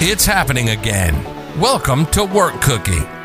[0.00, 1.24] It's happening again.
[1.58, 3.02] Welcome to Work Cookie,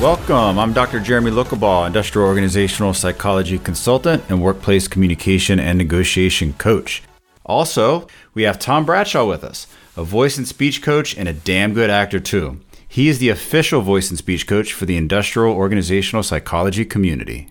[0.00, 0.58] Welcome.
[0.58, 0.98] I'm Dr.
[1.00, 7.02] Jeremy Lucabaugh, industrial organizational psychology consultant and workplace communication and negotiation coach.
[7.44, 11.74] Also, we have Tom Bradshaw with us, a voice and speech coach and a damn
[11.74, 12.60] good actor, too.
[12.88, 17.48] He is the official voice and speech coach for the industrial organizational psychology community.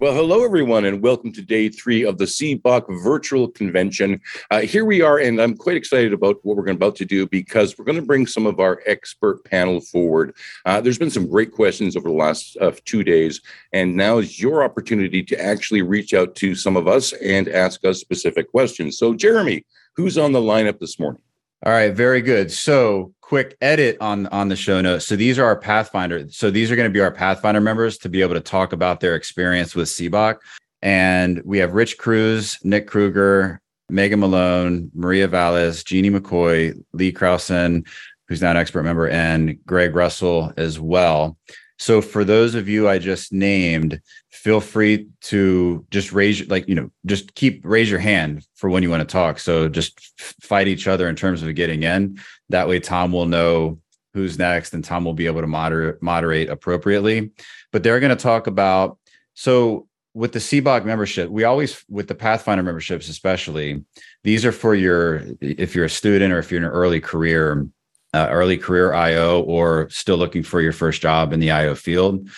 [0.00, 4.22] Well, hello, everyone, and welcome to day three of the SEBOC virtual convention.
[4.50, 7.76] Uh, here we are, and I'm quite excited about what we're about to do because
[7.76, 10.34] we're going to bring some of our expert panel forward.
[10.64, 13.42] Uh, there's been some great questions over the last uh, two days,
[13.74, 17.84] and now is your opportunity to actually reach out to some of us and ask
[17.84, 18.96] us specific questions.
[18.96, 21.20] So, Jeremy, who's on the lineup this morning?
[21.66, 22.50] All right, very good.
[22.50, 25.06] So, quick edit on on the show notes.
[25.06, 26.28] So these are our Pathfinder.
[26.30, 28.98] So these are going to be our Pathfinder members to be able to talk about
[28.98, 30.38] their experience with SEBOC.
[30.82, 37.86] And we have Rich Cruz, Nic Krueger, Megan Malone, Maria Valles, Jeannie McCoy, Lee Crowson,
[38.26, 41.38] who's now an expert member, and Greg Russell as well.
[41.80, 46.74] So for those of you I just named, feel free to just raise like you
[46.74, 49.38] know just keep raise your hand for when you want to talk.
[49.38, 49.98] So just
[50.42, 52.20] fight each other in terms of getting in.
[52.50, 53.78] That way tom will know
[54.12, 57.30] who's next and tom will be able to moderate moderate appropriately.
[57.72, 58.98] But they're going to talk about
[59.32, 63.82] so with the SEBOC membership we always with the pathfinder memberships especially
[64.22, 67.66] these are for your if you're a student or if you're in an early career
[68.12, 72.28] uh, early career io or still looking for your first job in the io field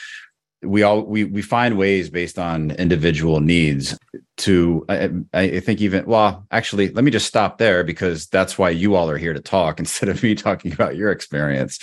[0.63, 3.99] we all we we find ways based on individual needs
[4.37, 8.71] to I, I think even well actually let me just stop there because that's why
[8.71, 11.79] you all are here to talk instead of me talking about your experience.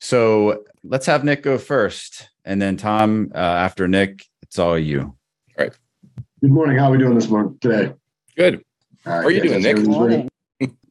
[0.00, 5.00] So let's have nic go first and then tom uh, after nic it's all you.
[5.00, 5.16] All
[5.58, 5.72] right.
[6.40, 6.76] Good morning.
[6.76, 7.94] How are we doing this morning today?
[8.36, 8.64] Good.
[9.04, 10.29] How are you doing nic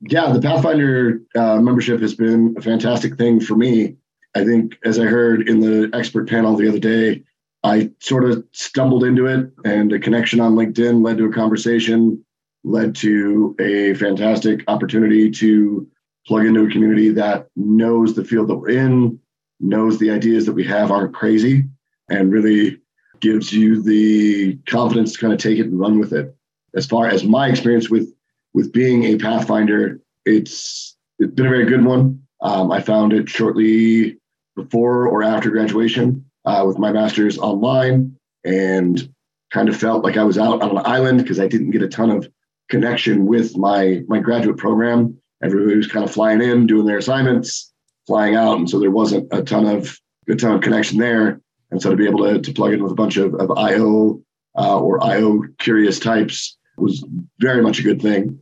[0.01, 3.97] yeah the pathfinder uh, membership has been a fantastic thing for me
[4.35, 7.23] I think, as I heard in the expert panel the other day,
[7.63, 12.23] I sort of stumbled into it, and a connection on LinkedIn led to a conversation,
[12.63, 15.87] led to a fantastic opportunity to
[16.27, 19.19] plug into a community that knows the field that we're in,
[19.59, 21.65] knows the ideas that we have aren't crazy,
[22.09, 22.79] and really
[23.19, 26.33] gives you the confidence to kind of take it and run with it.
[26.75, 28.13] As far as my experience with
[28.53, 32.21] with being a Pathfinder, it's it's been a very good one.
[32.41, 34.17] Um, I found it shortly
[34.55, 38.15] before or after graduation uh, with my master's online
[38.45, 39.09] and
[39.51, 41.87] kind of felt like I was out on an island because I didn't get a
[41.87, 42.29] ton of
[42.69, 45.17] connection with my my graduate program.
[45.43, 47.73] Everybody was kind of flying in, doing their assignments,
[48.07, 51.41] flying out, and so there wasn't a ton of a ton of connection there.
[51.71, 54.21] And so to be able to, to plug in with a bunch of, of IO
[54.57, 57.03] uh, or IO curious types was
[57.39, 58.41] very much a good thing.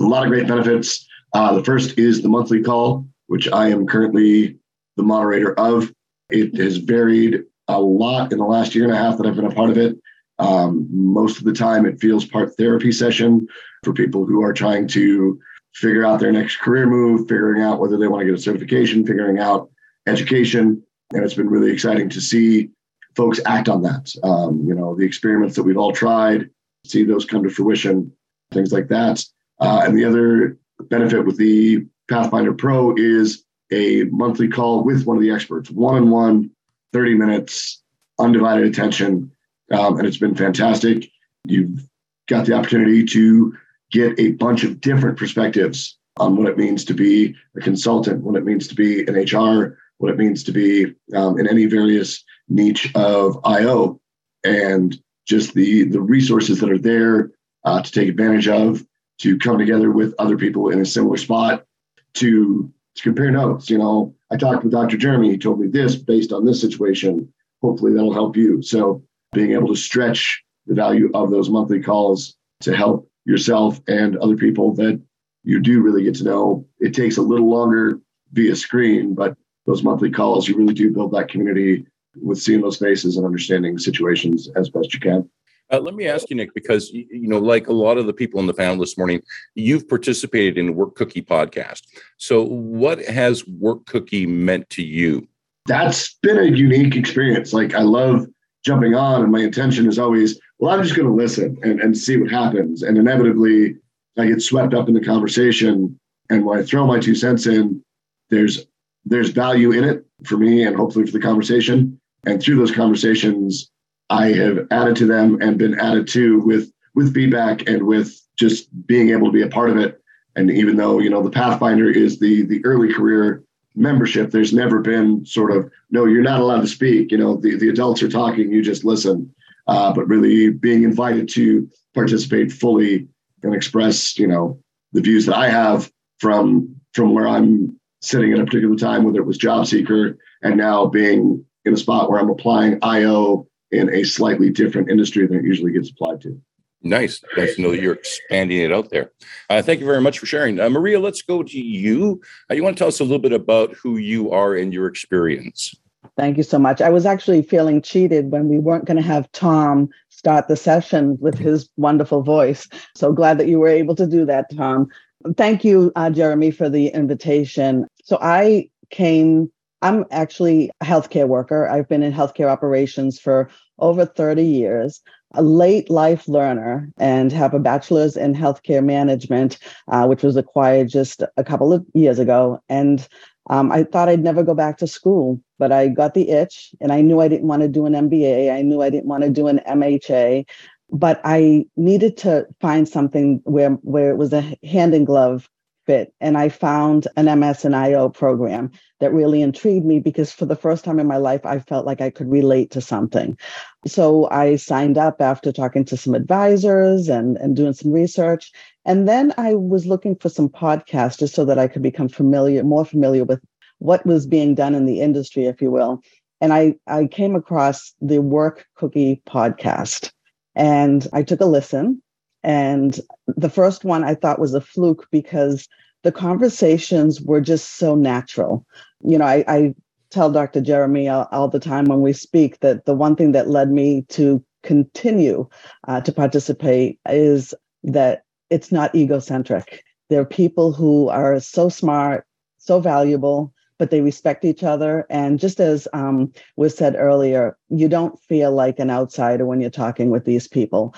[0.00, 1.06] A lot of great benefits.
[1.32, 4.58] Uh, the first is the monthly call, which I am currently
[4.96, 5.92] the moderator of.
[6.30, 9.46] It has varied a lot in the last year and a half that I've been
[9.46, 9.96] a part of it.
[10.38, 13.46] Um, most of the time, it feels part therapy session
[13.84, 15.40] for people who are trying to
[15.74, 19.06] figure out their next career move, figuring out whether they want to get a certification,
[19.06, 19.70] figuring out
[20.06, 20.82] education.
[21.12, 22.70] And it's been really exciting to see
[23.14, 24.14] folks act on that.
[24.22, 26.50] Um, you know, the experiments that we've all tried,
[26.88, 28.12] see those come to fruition,
[28.52, 29.24] things like that.
[29.60, 30.58] Uh, and the other
[30.88, 35.96] benefit with the Pathfinder Pro is a monthly call with one of the experts, one
[35.96, 36.50] on one,
[36.92, 37.82] 30 minutes,
[38.18, 39.30] undivided attention.
[39.72, 41.10] Um, and it's been fantastic.
[41.46, 41.86] You've
[42.28, 43.56] got the opportunity to
[43.90, 48.36] get a bunch of different perspectives on what it means to be a consultant, what
[48.36, 52.24] it means to be an HR, what it means to be um, in any various
[52.48, 54.00] niche of IO,
[54.44, 57.32] and just the the resources that are there
[57.64, 58.86] uh, to take advantage of,
[59.18, 61.66] to come together with other people in a similar spot,
[62.14, 63.68] to to compare notes.
[63.68, 64.96] You know, I talked with Dr.
[64.96, 65.30] Jeremy.
[65.30, 67.32] He told me this based on this situation.
[67.62, 68.62] Hopefully, that'll help you.
[68.62, 69.02] So,
[69.32, 74.36] being able to stretch the value of those monthly calls to help yourself and other
[74.36, 75.00] people that
[75.44, 76.66] you do really get to know.
[76.80, 78.00] It takes a little longer
[78.32, 81.86] via screen, but those monthly calls, you really do build that community
[82.22, 85.28] with seeing those faces and understanding situations as best you can.
[85.72, 88.38] Uh, let me ask you, Nic, because you know, like a lot of the people
[88.38, 89.20] in the panel this morning,
[89.56, 91.82] you've participated in Work Cookie podcast.
[92.18, 95.26] So, what has Work Cookie meant to you?
[95.66, 97.52] That's been a unique experience.
[97.52, 98.26] Like, I love
[98.64, 101.98] jumping on, and my intention is always, well, I'm just going to listen and, and
[101.98, 102.82] see what happens.
[102.82, 103.76] And inevitably,
[104.18, 105.98] I get swept up in the conversation.
[106.30, 107.82] And when I throw my two cents in,
[108.30, 108.66] there's
[109.04, 112.00] there's value in it for me and hopefully for the conversation.
[112.26, 113.70] And through those conversations,
[114.10, 118.68] I have added to them and been added to with with feedback and with just
[118.86, 120.00] being able to be a part of it.
[120.34, 123.42] And even though you know the Pathfinder is the the early career
[123.74, 127.12] membership, there's never been sort of no, you're not allowed to speak.
[127.12, 129.32] You know, the the adults are talking, you just listen.
[129.68, 133.08] Uh, but really being invited to participate fully
[133.42, 134.56] and express, you know,
[134.92, 139.18] the views that I have from from where I'm sitting at a particular time, whether
[139.18, 143.92] it was job seeker and now being in a spot where I'm applying IO in
[143.92, 146.40] a slightly different industry than it usually gets applied to.
[146.82, 147.22] Nice.
[147.36, 149.10] Nice to know that you're expanding it out there.
[149.50, 150.60] Uh, thank you very much for sharing.
[150.60, 152.20] Uh, Maria, let's go to you.
[152.50, 154.86] Uh, you want to tell us a little bit about who you are and your
[154.86, 155.74] experience?
[156.16, 156.80] Thank you so much.
[156.80, 161.18] I was actually feeling cheated when we weren't going to have Tom start the session
[161.20, 162.68] with his wonderful voice.
[162.94, 164.88] So glad that you were able to do that, Tom.
[165.36, 167.86] Thank you, uh, Jeremy, for the invitation.
[168.04, 169.50] So I came
[169.86, 171.68] I'm actually a healthcare worker.
[171.68, 173.48] I've been in healthcare operations for
[173.78, 175.00] over 30 years,
[175.34, 180.88] a late life learner, and have a bachelor's in healthcare management, uh, which was acquired
[180.88, 182.60] just a couple of years ago.
[182.68, 183.06] And
[183.48, 186.90] um, I thought I'd never go back to school, but I got the itch and
[186.90, 188.52] I knew I didn't want to do an MBA.
[188.52, 190.46] I knew I didn't want to do an MHA,
[190.90, 195.48] but I needed to find something where, where it was a hand in glove
[195.86, 196.12] fit.
[196.20, 200.56] And I found an MS and IO program that really intrigued me because for the
[200.56, 203.38] first time in my life, I felt like I could relate to something.
[203.86, 208.50] So I signed up after talking to some advisors and, and doing some research.
[208.84, 212.62] And then I was looking for some podcasts just so that I could become familiar,
[212.64, 213.40] more familiar with
[213.78, 216.02] what was being done in the industry, if you will.
[216.40, 220.10] And I, I came across the Work Cookie podcast
[220.54, 222.02] and I took a listen
[222.46, 225.68] and the first one I thought was a fluke because
[226.04, 228.64] the conversations were just so natural.
[229.02, 229.74] You know, I, I
[230.10, 230.60] tell Dr.
[230.60, 234.02] Jeremy all, all, the time when we speak that the one thing that led me
[234.10, 235.48] to continue
[235.88, 237.52] uh, to participate is
[237.82, 239.82] that it's not egocentric.
[240.08, 242.26] There are people who are so smart,
[242.58, 245.04] so valuable, but they respect each other.
[245.10, 249.68] And just as um, was said earlier, you don't feel like an outsider when you're
[249.68, 250.94] talking with these people.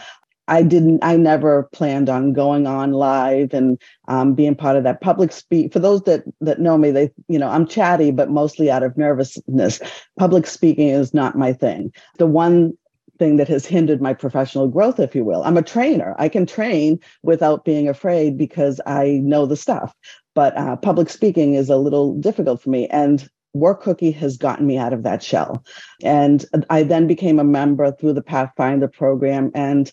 [0.49, 5.01] I didn't, I never planned on going on live and um, being part of that
[5.01, 5.73] public speak.
[5.73, 8.97] For those that that know me, they, you know, I'm chatty, but mostly out of
[8.97, 9.81] nervousness.
[10.19, 11.93] Public speaking is not my thing.
[12.19, 12.73] The one
[13.19, 15.43] thing that has hindered my professional growth, if you will.
[15.43, 16.15] I'm a trainer.
[16.19, 19.95] I can train without being afraid because I know the stuff.
[20.35, 22.87] But uh, public speaking is a little difficult for me.
[22.89, 25.65] And Work Cookie has gotten me out of that shell.
[26.03, 29.51] And I then became a member through the Pathfinder program.
[29.55, 29.91] And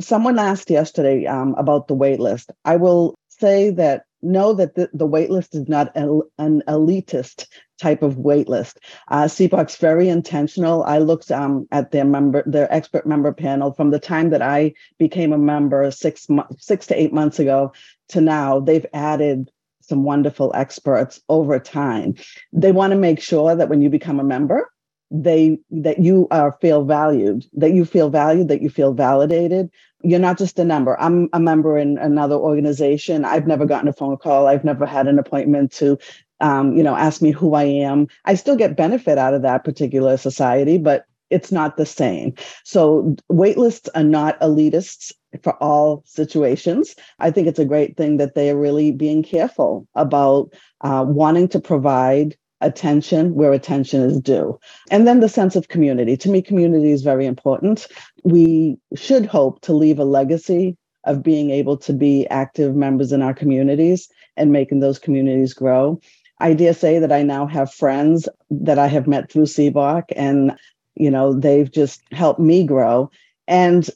[0.00, 2.50] someone asked yesterday um, about the waitlist.
[2.64, 6.22] I will say that know that the, the waitlist is not an,
[6.68, 7.46] elitist
[7.78, 8.76] type of waitlist.
[9.08, 10.82] Uh, SEBOC's very intentional.
[10.82, 14.72] I looked um, at their member, their expert member panel from the time that I
[14.98, 16.26] became a member six
[16.58, 17.72] six to eight months ago
[18.08, 18.58] to now.
[18.58, 19.50] They've added
[19.88, 22.14] some wonderful experts over time.
[22.52, 24.70] They want to make sure that when you become a member,
[25.10, 29.70] they that you are feel valued, that you feel valued, that you feel validated.
[30.02, 31.00] You're not just a number.
[31.00, 33.24] I'm a member in another organization.
[33.24, 34.46] I've never gotten a phone call.
[34.46, 35.98] I've never had an appointment to
[36.40, 38.06] um, you know, ask me who I am.
[38.24, 42.34] I still get benefit out of that particular society, but it's not the same.
[42.64, 46.94] So waitlists are not elitists for all situations.
[47.18, 51.48] I think it's a great thing that they are really being careful about uh, wanting
[51.48, 54.58] to provide attention where attention is due.
[54.90, 56.16] And then the sense of community.
[56.16, 57.86] To me, community is very important.
[58.24, 63.22] We should hope to leave a legacy of being able to be active members in
[63.22, 66.00] our communities and making those communities grow.
[66.40, 70.56] I dare say that I now have friends that I have met through SEBOC and
[70.94, 73.10] you know they've just helped me grow
[73.46, 73.88] and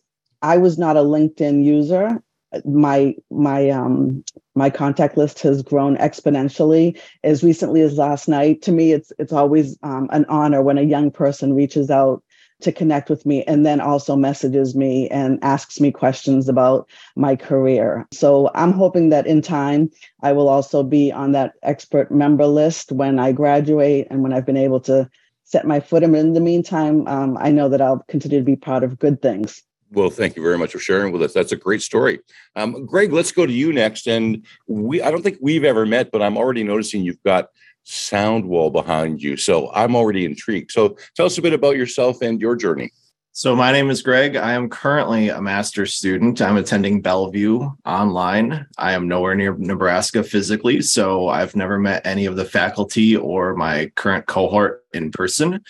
[0.43, 2.23] I was not a LinkedIn user.
[2.65, 8.61] My my um my contact list has grown exponentially as recently as last night.
[8.63, 12.23] To me, it's it's always um, an honor when a young person reaches out
[12.61, 17.35] to connect with me and then also messages me and asks me questions about my
[17.35, 18.07] career.
[18.13, 19.91] So I'm hoping that in time
[20.23, 24.47] I will also be on that expert member list when I graduate and when I've
[24.47, 25.09] been able to
[25.45, 26.15] set my foot in.
[26.15, 29.63] In the meantime, um, I know that I'll continue to be part of good things
[29.93, 31.35] Well, thank you very much for sharing with us.
[31.35, 32.21] That's a great story.
[32.57, 34.09] Um, Greg, let's go to you next.
[34.09, 37.49] And we, I don't think we've ever met, but I'm already noticing you've got
[37.85, 39.37] sound wall behind you.
[39.37, 40.71] So I'm already intrigued.
[40.71, 42.91] So tell us a bit about yourself and your journey.
[43.35, 44.37] So my name is Greg.
[44.37, 46.43] I am currently a master's student.
[46.43, 48.67] I'm attending Bellevue online.
[48.77, 53.55] I am nowhere near Nebraska physically, so I've never met any of the faculty or
[53.57, 55.65] my current cohort in person,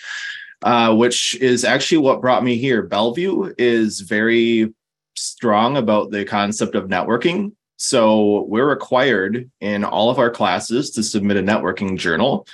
[0.63, 2.81] uh, which is actually what brought me here.
[2.81, 4.73] Bellevue is very
[5.15, 7.53] strong about the concept of networking.
[7.77, 12.47] So we're required in all of our classes to submit a networking journal.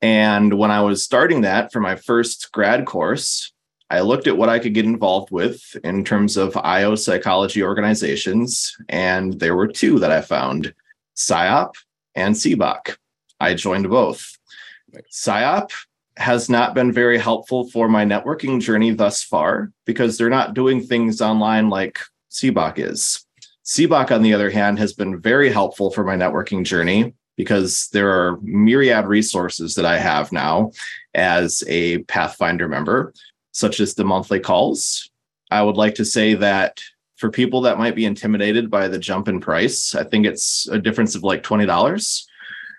[0.00, 3.52] And when I was starting that for my first grad course,
[3.88, 8.76] I looked at what I could get involved with in terms of IO psychology organizations,
[8.88, 10.74] and there were two that I found
[11.16, 11.74] SIOP
[12.14, 12.96] and SEBOC.
[13.38, 14.36] I joined both.
[15.12, 15.70] SIOP
[16.16, 20.80] has not been very helpful for my networking journey thus far because they're not doing
[20.80, 21.98] things online like
[22.30, 23.24] SEBOC is.
[23.64, 28.10] SEBOC, on the other hand, has been very helpful for my networking journey because there
[28.10, 30.72] are myriad resources that I have now
[31.14, 33.12] as a Pathfinder member
[33.52, 35.10] such as the monthly calls.
[35.50, 36.82] I would like to say that
[37.16, 40.78] for people that might be intimidated by the jump in price, I think it's a
[40.78, 42.26] difference of like $20.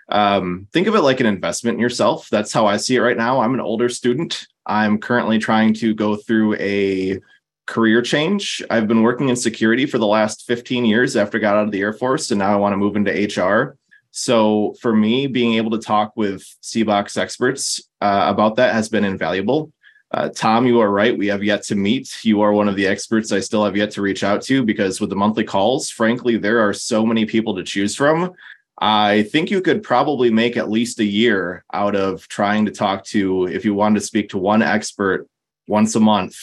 [0.09, 2.29] Um, think of it like an investment in yourself.
[2.29, 3.41] That's how I see it right now.
[3.41, 4.47] I'm an older student.
[4.65, 7.19] I'm currently trying to go through a
[7.65, 8.63] career change.
[8.69, 11.71] I've been working in security for the last 15 years after I got out of
[11.71, 13.77] the Air Force, and now I want to move into HR.
[14.11, 19.03] So for me, being able to talk with SEBOC experts uh, about that has been
[19.03, 19.71] invaluable.
[20.09, 21.17] Uh, Tom, you are right.
[21.17, 22.23] We have yet to meet.
[22.23, 25.01] You are one of the experts I still have yet to reach out to because
[25.01, 28.31] with the monthly calls, frankly, there are so many people to choose from.
[28.79, 33.03] I think you could probably make at least a year out of trying to talk
[33.05, 35.27] to, if you wanted to speak to one expert
[35.67, 36.37] once a month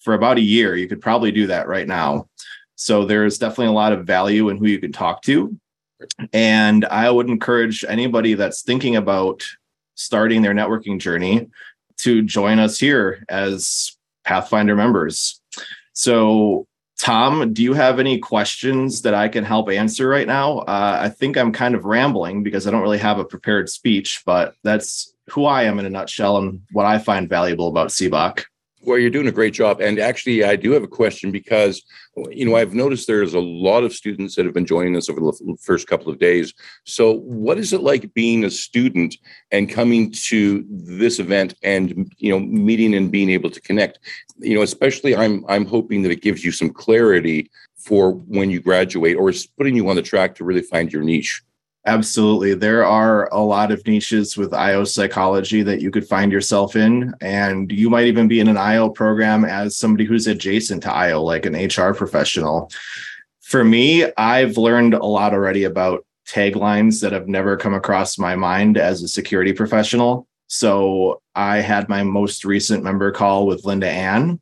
[0.00, 2.28] for about a year, you could probably do that right now.
[2.76, 5.56] So there's definitely a lot of value in who you can talk to.
[6.32, 9.44] And I would encourage anybody that's thinking about
[9.94, 11.48] starting their networking journey
[11.98, 15.40] to join us here as Pathfinder members.
[15.92, 16.66] So,
[17.02, 20.58] Tom, do you have any questions that I can help answer right now?
[20.58, 24.22] Uh, I think I'm kind of rambling because I don't really have a prepared speech,
[24.24, 28.44] but that's who I am in a nutshell and what I find valuable about SEBOC.
[28.84, 29.80] Well, you're doing a great job.
[29.80, 31.82] And actually, I do have a question because,
[32.30, 35.20] you know, I've noticed there's a lot of students that have been joining us over
[35.20, 36.52] the first couple of days.
[36.84, 39.16] So, what is it like being a student
[39.52, 44.00] and coming to this event and, you know, meeting and being able to connect?
[44.38, 48.60] You know, especially I'm I'm hoping that it gives you some clarity for when you
[48.60, 51.40] graduate or is putting you on the track to really find your niche.
[51.84, 52.54] Absolutely.
[52.54, 57.12] There are a lot of niches with IO psychology that you could find yourself in.
[57.20, 61.22] And you might even be in an IO program as somebody who's adjacent to IO,
[61.22, 62.70] like an HR professional.
[63.40, 68.36] For me, I've learned a lot already about taglines that have never come across my
[68.36, 70.28] mind as a security professional.
[70.46, 74.40] So I had my most recent member call with Linda Ann.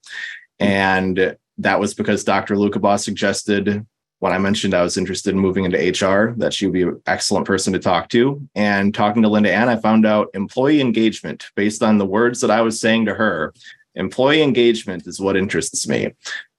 [0.59, 2.57] And that was because Dr.
[2.57, 3.87] Lucabaugh suggested
[4.21, 7.03] when I mentioned I was interested in moving into HR, that she would be an
[7.07, 8.47] excellent person to talk to.
[8.55, 12.51] And talking to Linda Ann, I found out employee engagement based on the words that
[12.51, 13.55] I was saying to her.
[13.95, 16.13] Employee engagement is what interests me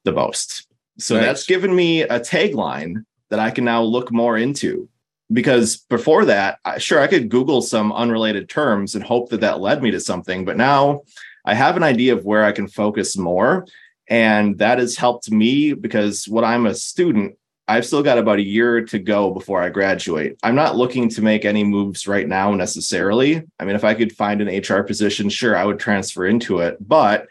[0.04, 0.68] the most.
[0.98, 1.26] So nice.
[1.26, 4.90] that's given me a tagline that I can now look more into.
[5.32, 9.84] Because before that, sure, I could Google some unrelated terms and hope that that led
[9.84, 10.46] me to something.
[10.46, 11.04] But now
[11.46, 13.68] I have an idea of where I can focus more.
[14.10, 17.36] And that has helped me because what I'm a student
[17.72, 20.38] I've still got about a year to go before I graduate.
[20.44, 23.44] I'm not looking to make any moves right now necessarily.
[23.62, 26.76] I mean, if I could find an HR position, sure, I would transfer into it,
[26.86, 27.28] but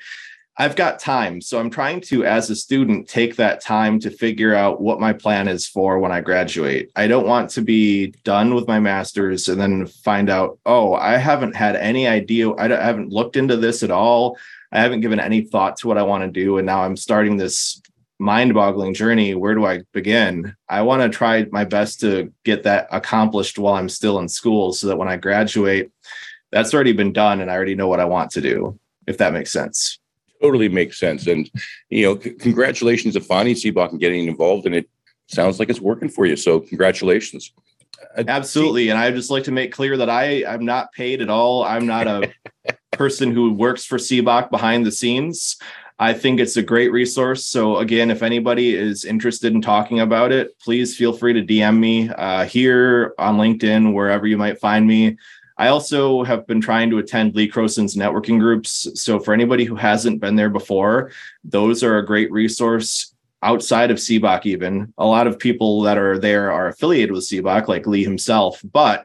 [0.56, 1.42] I've got time.
[1.42, 5.12] So I'm trying to, as a student, take that time to figure out what my
[5.12, 6.90] plan is for when I graduate.
[6.96, 11.18] I don't want to be done with my master's and then find out, oh, I
[11.18, 12.48] haven't had any idea.
[12.52, 14.38] I, I haven't looked into this at all.
[14.72, 16.56] I haven't given any thought to what I want to do.
[16.56, 17.82] And now I'm starting this
[18.20, 19.34] mind boggling journey.
[19.34, 20.54] Where do I begin?
[20.68, 24.72] I want to try my best to get that accomplished while I'm still in school
[24.72, 25.90] so that when I graduate,
[26.52, 29.32] that's already been done and I already know what I want to do, if that
[29.32, 29.98] makes sense.
[30.42, 31.26] Totally makes sense.
[31.26, 31.50] And,
[31.88, 34.66] you know, c- congratulations to finding SEBOC and getting involved.
[34.66, 34.88] And it
[35.26, 36.36] sounds like it's working for you.
[36.36, 37.52] So, congratulations.
[38.16, 38.88] Absolutely.
[38.88, 41.64] And I just like to make clear that I I'm not paid at all.
[41.64, 42.32] I'm not a
[42.92, 45.56] person who works for SEBOC behind the scenes.
[46.00, 47.44] I think it's a great resource.
[47.44, 51.78] So again, if anybody is interested in talking about it, please feel free to DM
[51.78, 55.18] me uh, here on LinkedIn, wherever you might find me.
[55.58, 58.88] I also have been trying to attend Lee Crowson's networking groups.
[58.94, 61.12] So for anybody who hasn't been there before,
[61.44, 64.94] those are a great resource outside of SEBOC even.
[64.96, 68.62] A lot of people that are there are affiliated with SEBOC, like Lee himself.
[68.72, 69.04] But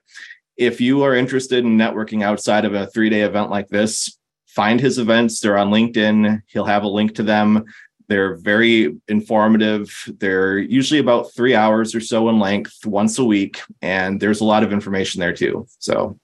[0.56, 4.18] if you are interested in networking outside of a three-day event like this,
[4.56, 5.40] find his events.
[5.40, 6.42] They're on LinkedIn.
[6.48, 7.66] He'll have a link to them.
[8.08, 9.92] They're very informative.
[10.20, 13.62] They're usually about three hours or so in length once a week.
[13.82, 15.68] And there's a lot of information there too.
[15.80, 16.20] So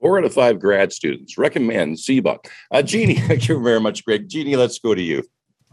[0.00, 2.46] Four out of five grad students recommend SEBOC.
[2.70, 4.28] Uh, Jeannie, thank you very much, Greg.
[4.28, 5.22] Jeannie, let's go to you.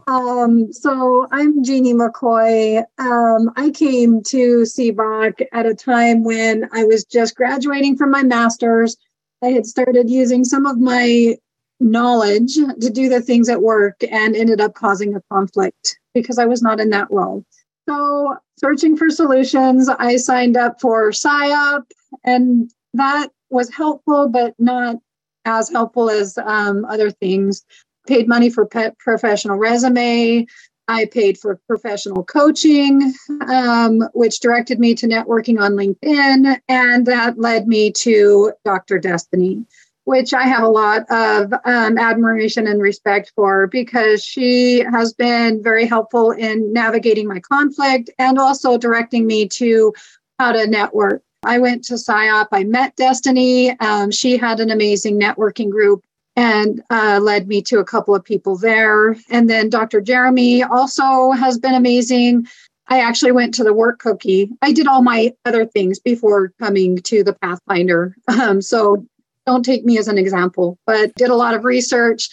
[0.06, 2.82] Um, so I'm Jeannie McCoy.
[2.98, 8.22] Um, I came to SEBOC at a time when I was just graduating from my
[8.22, 8.96] master's.
[9.42, 11.36] I had started using some of my
[11.80, 16.46] knowledge to do the things at work and ended up causing a conflict because I
[16.46, 17.44] was not in that role.
[17.88, 21.84] So, searching for solutions, I signed up for SIOP,
[22.24, 24.96] and that was helpful, but not
[25.44, 27.64] as helpful as um, other things.
[28.06, 28.66] Paid money for
[28.98, 30.46] professional resume.
[30.88, 33.12] I paid for professional coaching,
[33.46, 36.58] um, which directed me to networking on LinkedIn.
[36.68, 38.98] And that led me to Dr.
[38.98, 39.66] Destinee
[40.08, 45.62] which I have a lot of um, admiration and respect for because she has been
[45.62, 49.92] very helpful in navigating my conflict and also directing me to
[50.38, 51.22] how to network.
[51.42, 53.76] I went to SIOP, I met Destinee.
[53.80, 56.02] Um, she had an amazing networking group
[56.36, 59.14] and uh, led me to a couple of people there.
[59.28, 60.00] And then Dr.
[60.00, 62.46] Jeremy also has been amazing.
[62.86, 64.48] I actually went to the work cookie.
[64.62, 68.16] I did all my other things before coming to the Pathfinder.
[68.28, 69.04] Um, so
[69.48, 72.28] don't take me as an example, but did a lot of research.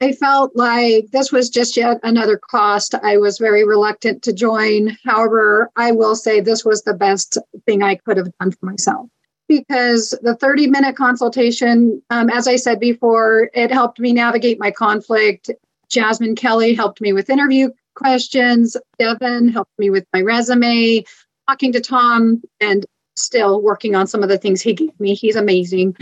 [0.00, 2.94] I felt like this was just yet another cost.
[3.02, 4.96] I was very reluctant to join.
[5.04, 9.08] However, I will say this was the best thing I could have done for myself
[9.48, 14.70] because the 30 minute consultation, um, as I said before, it helped me navigate my
[14.70, 15.50] conflict.
[15.88, 18.76] Jasmine Kelly helped me with interview questions.
[19.00, 21.04] Devin helped me with my resume.
[21.48, 22.86] Talking to Tom and
[23.16, 25.14] still working on some of the things he gave me.
[25.14, 25.96] He's amazing.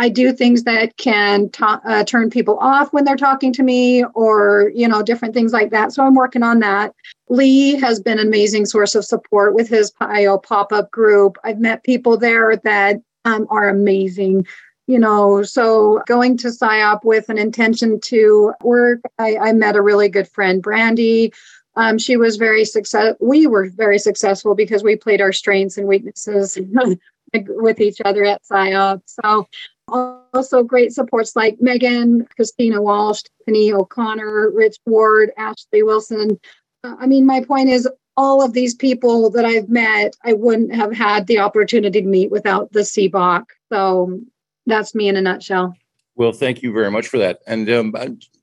[0.00, 4.02] I do things that can ta- uh, turn people off when they're talking to me
[4.14, 5.92] or, you know, different things like that.
[5.92, 6.94] So I'm working on that.
[7.28, 11.36] Lee has been an amazing source of support with his PIO pop up group.
[11.44, 14.46] I've met people there that um, are amazing.
[14.86, 19.82] You know, so going to SIOP with an intention to work, I, I met a
[19.82, 21.34] really good friend, Brandy.
[21.76, 23.18] Um, she was very successful.
[23.20, 26.58] We were very successful because we played our strengths and weaknesses
[27.34, 29.02] with each other at SIOP.
[29.04, 29.46] So
[29.90, 36.38] also great supports like Megan, Christina Walsh, Penny O'Connor, Rich Ward, Ashley Wilson.
[36.84, 40.74] Uh, I mean, my point is all of these people that I've met, I wouldn't
[40.74, 43.44] have had the opportunity to meet without the SEBOC.
[43.72, 44.20] So
[44.66, 45.74] that's me in a nutshell.
[46.16, 47.38] Well, thank you very much for that.
[47.46, 47.94] And um,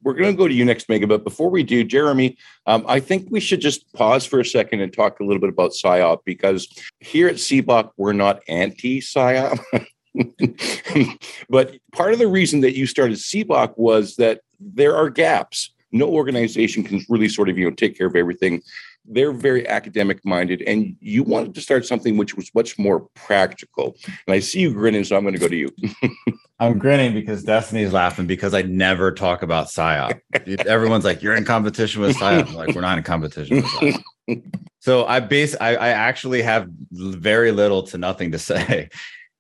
[0.02, 1.10] we're going to go to you next, Megan.
[1.10, 4.82] But before we do, Jeremy, um, I think we should just pause for a second
[4.82, 6.68] and talk a little bit about SIOP because
[7.00, 9.60] here at SEBOC, we're not anti SIOP.
[11.50, 15.74] but part of the reason that you started SEBOC was that there are gaps.
[15.92, 18.62] No organization can really sort of you know take care of everything.
[19.10, 23.96] They're very academic minded, and you wanted to start something which was much more practical.
[24.06, 25.74] And I see you grinning, so I'm going to go to you.
[26.60, 30.20] I'm grinning because Destinee's laughing because I never talk about SIOP.
[30.66, 33.64] Everyone's like, "You're in competition with SIOP." I'm like, we're not in competition
[34.80, 38.90] so I base I, I actually have very little to nothing to say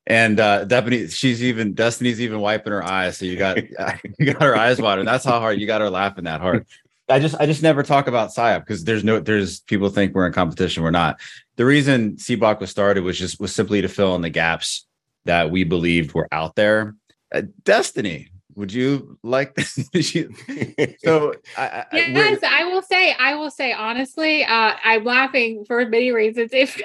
[0.07, 3.17] and uh Destinee, she's even Destinee's even wiping her eyes.
[3.17, 3.57] So you got
[4.19, 5.05] you got her eyes watering.
[5.05, 6.65] That's how hard you got her laughing that hard.
[7.09, 10.25] I just I just never talk about SIOP because there's no there's people think we're
[10.25, 10.83] in competition.
[10.83, 11.19] We're not.
[11.57, 14.85] The reason SEBOC was started was just was simply to fill in the gaps
[15.25, 16.95] that we believed were out there.
[17.33, 19.73] Uh, Destinee, would you like this?
[21.03, 25.85] so I, I, yes, I will say, I will say honestly, uh, I'm laughing for
[25.85, 26.51] many reasons.
[26.53, 26.81] If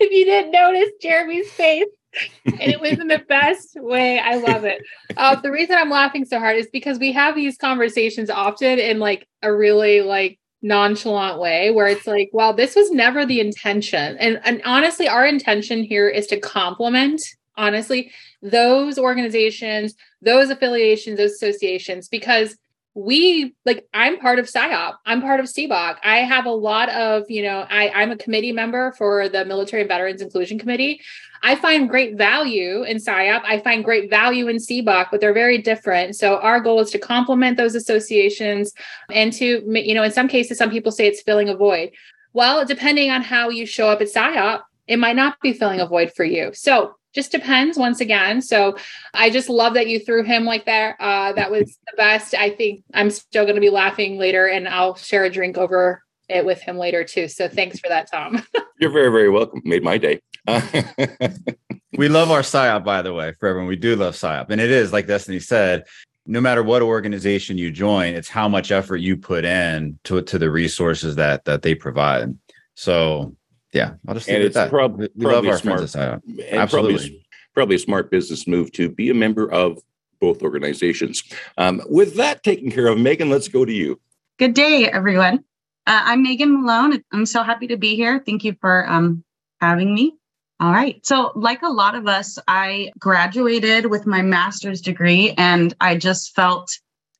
[0.00, 1.86] if you didn't notice Jeremy's face
[2.44, 4.18] and it was in the best way.
[4.18, 4.82] I love it.
[5.16, 8.98] Uh, the reason I'm laughing so hard is because we have these conversations often in
[8.98, 14.16] like a really like nonchalant way where it's like, well, this was never the intention.
[14.18, 17.22] And, and honestly, our intention here is to compliment,
[17.56, 18.10] honestly,
[18.42, 22.56] those organizations, those affiliations, those associations, because
[22.94, 27.22] we like i'm part of siop i'm part of seboc i have a lot of
[27.28, 31.00] you know I, i'm a committee member for the military and veterans inclusion committee
[31.42, 33.42] I find great value in SIOP.
[33.44, 36.16] I find great value in SEBOC, but they're very different.
[36.16, 38.72] So our goal is to complement those associations
[39.10, 41.92] and to, you know, in some cases, some people say it's filling a void.
[42.32, 45.86] Well, depending on how you show up at SIOP, it might not be filling a
[45.86, 46.52] void for you.
[46.52, 48.40] So just depends once again.
[48.40, 48.76] So
[49.14, 50.96] I just love that you threw him like that.
[51.00, 52.34] Uh, that was the best.
[52.34, 56.02] I think I'm still going to be laughing later and I'll share a drink over
[56.28, 57.26] it with him later too.
[57.28, 58.44] So thanks for that, Tom.
[58.80, 59.60] You're very, very welcome.
[59.64, 60.20] Made my day.
[61.96, 63.68] we love our SIOP, by the way, for everyone.
[63.68, 64.46] We do love SIOP.
[64.50, 65.84] And it is, like Destinee said,
[66.26, 70.38] no matter what organization you join, it's how much effort you put in to, to
[70.38, 72.36] the resources that that they provide.
[72.74, 73.34] So
[73.72, 74.70] yeah, I'll just and it's that.
[74.70, 76.22] Prob- we love our smart, friends at
[76.52, 76.94] Absolutely.
[76.94, 79.78] Probably, probably a smart business move to be a member of
[80.20, 81.22] both organizations.
[81.56, 84.00] Um, with that taken care of, Megan, let's go to you.
[84.38, 85.44] Good day, everyone.
[85.86, 87.02] Uh, I'm Megan Malone.
[87.12, 88.22] I'm so happy to be here.
[88.24, 89.24] Thank you for um,
[89.60, 90.14] having me.
[90.60, 91.04] All right.
[91.06, 96.34] So, like a lot of us, I graduated with my master's degree and I just
[96.34, 96.70] felt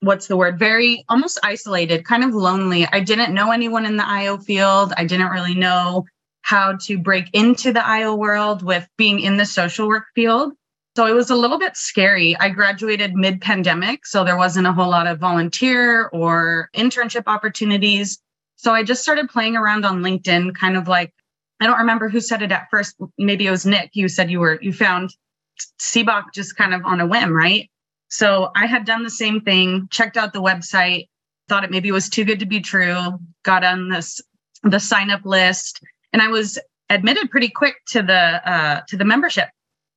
[0.01, 2.87] what's the word very almost isolated, kind of lonely.
[2.93, 4.93] I didn't know anyone in the IO field.
[4.99, 6.05] I didn't really know
[6.43, 10.53] how to break into the IO world with being in the social work field.
[10.97, 12.37] So it was a little bit scary.
[12.37, 18.19] I graduated mid pandemic, so there wasn't a whole lot of volunteer or internship opportunities.
[18.57, 21.15] So I just started playing around on LinkedIn, kind of like,
[21.61, 22.97] I don't remember who said it at first.
[23.19, 23.91] Maybe it was Nic.
[23.93, 25.11] You said you were, you found
[25.79, 27.71] SEBOC just kind of on a whim, right?
[28.09, 31.09] So I had done the same thing, checked out the website,
[31.49, 34.21] thought it maybe was too good to be true, got on this,
[34.63, 35.81] the sign up list,
[36.13, 39.49] and I was admitted pretty quick to the uh, to the membership.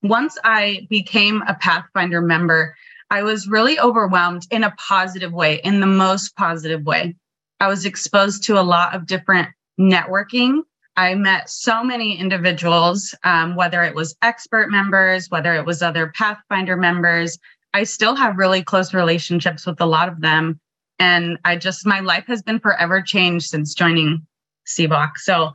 [0.04, 2.76] Once I became a Pathfinder member,
[3.10, 7.16] I was really overwhelmed in a positive way, in the most positive way.
[7.60, 9.50] I was exposed to a lot of different
[9.80, 10.62] networking.
[10.96, 16.12] I met so many individuals, um, whether it was expert members, whether it was other
[16.16, 17.38] Pathfinder members.
[17.74, 20.60] I still have really close relationships with a lot of them.
[21.00, 24.26] And I just, my life has been forever changed since joining
[24.68, 25.18] SEBOC.
[25.18, 25.52] So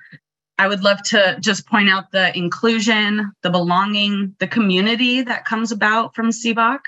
[0.58, 5.70] I would love to just point out the inclusion, the belonging, the community that comes
[5.70, 6.80] about from SEBOC,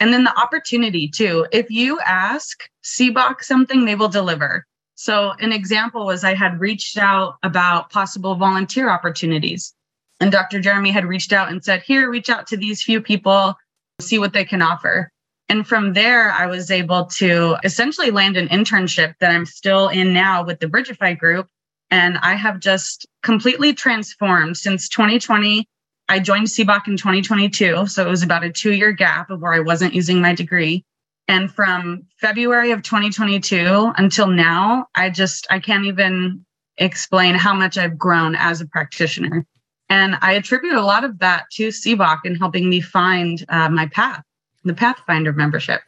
[0.00, 1.46] and then the opportunity too.
[1.52, 4.66] If you ask SEBOC something, they will deliver.
[5.02, 9.72] So, an example was I had reached out about possible volunteer opportunities,
[10.20, 10.60] and Dr.
[10.60, 13.54] Jeremy had reached out and said, Here, reach out to these few people,
[13.98, 15.10] see what they can offer.
[15.48, 20.12] And from there, I was able to essentially land an internship that I'm still in
[20.12, 21.48] now with the Bridgify group
[21.90, 25.66] and I have just completely transformed since 2020.
[26.10, 27.86] I joined SEBOC in 2022.
[27.86, 30.84] So it was about a two year gap of where I wasn't using my degree.
[31.30, 36.44] And from February of 2022 until now, I just, I can't even
[36.76, 39.46] explain how much I've grown as a practitioner.
[39.88, 43.86] And I attribute a lot of that to SEBOC in helping me find uh, my
[43.86, 44.24] path,
[44.64, 45.82] the Pathfinder membership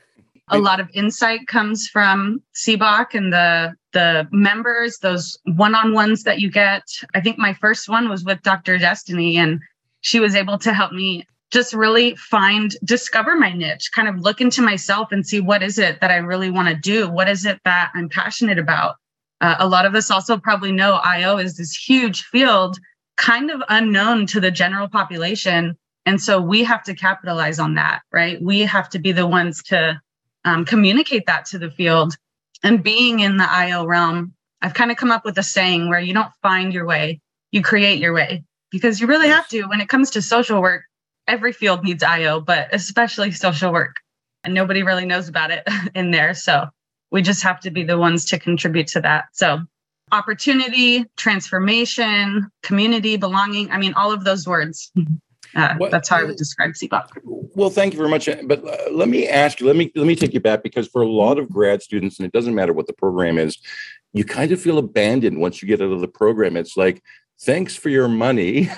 [0.53, 6.51] a lot of insight comes from SEBOC and the the members, those one-on-ones that you
[6.51, 6.83] get.
[7.15, 8.79] I think my first one was with Dr.
[8.79, 9.61] Destinee, and
[10.01, 14.41] she was able to help me just really find, discover my niche, kind of look
[14.41, 17.09] into myself and see what is it that I really want to do?
[17.09, 18.97] What is it that I'm passionate about?
[19.41, 22.79] Uh, a lot of us also probably know IO is this huge field,
[23.17, 25.77] kind of unknown to the general population.
[26.07, 28.41] And so we have to capitalize on that, right?
[28.41, 30.01] We have to be the ones to
[30.45, 32.17] um, communicate that to the field.
[32.63, 36.01] And being in the IO realm, I've kind of come up with a saying where
[36.01, 39.65] you don't find your way, you create your way because you really have to.
[39.65, 40.85] When it comes to social work,
[41.27, 43.97] every field needs IO, but especially social work.
[44.45, 46.35] And nobody really knows about it in there.
[46.35, 46.67] So
[47.11, 49.27] we just have to be the ones to contribute to that.
[49.33, 49.61] So
[50.13, 53.71] opportunity, transformation, community, belonging.
[53.71, 54.93] I mean, all of those words.
[55.55, 57.09] Uh, well, that's how I would describe SEBOC.
[57.25, 58.29] Well, thank you very much.
[58.45, 61.03] But uh, let me ask you, let me let me take you back because for
[61.03, 63.59] a lot of grad students, and it doesn't matter what the program is,
[64.15, 66.57] you kind of feel abandoned once you get out of the program.
[66.57, 67.03] It's like,
[67.43, 68.71] thanks for your money.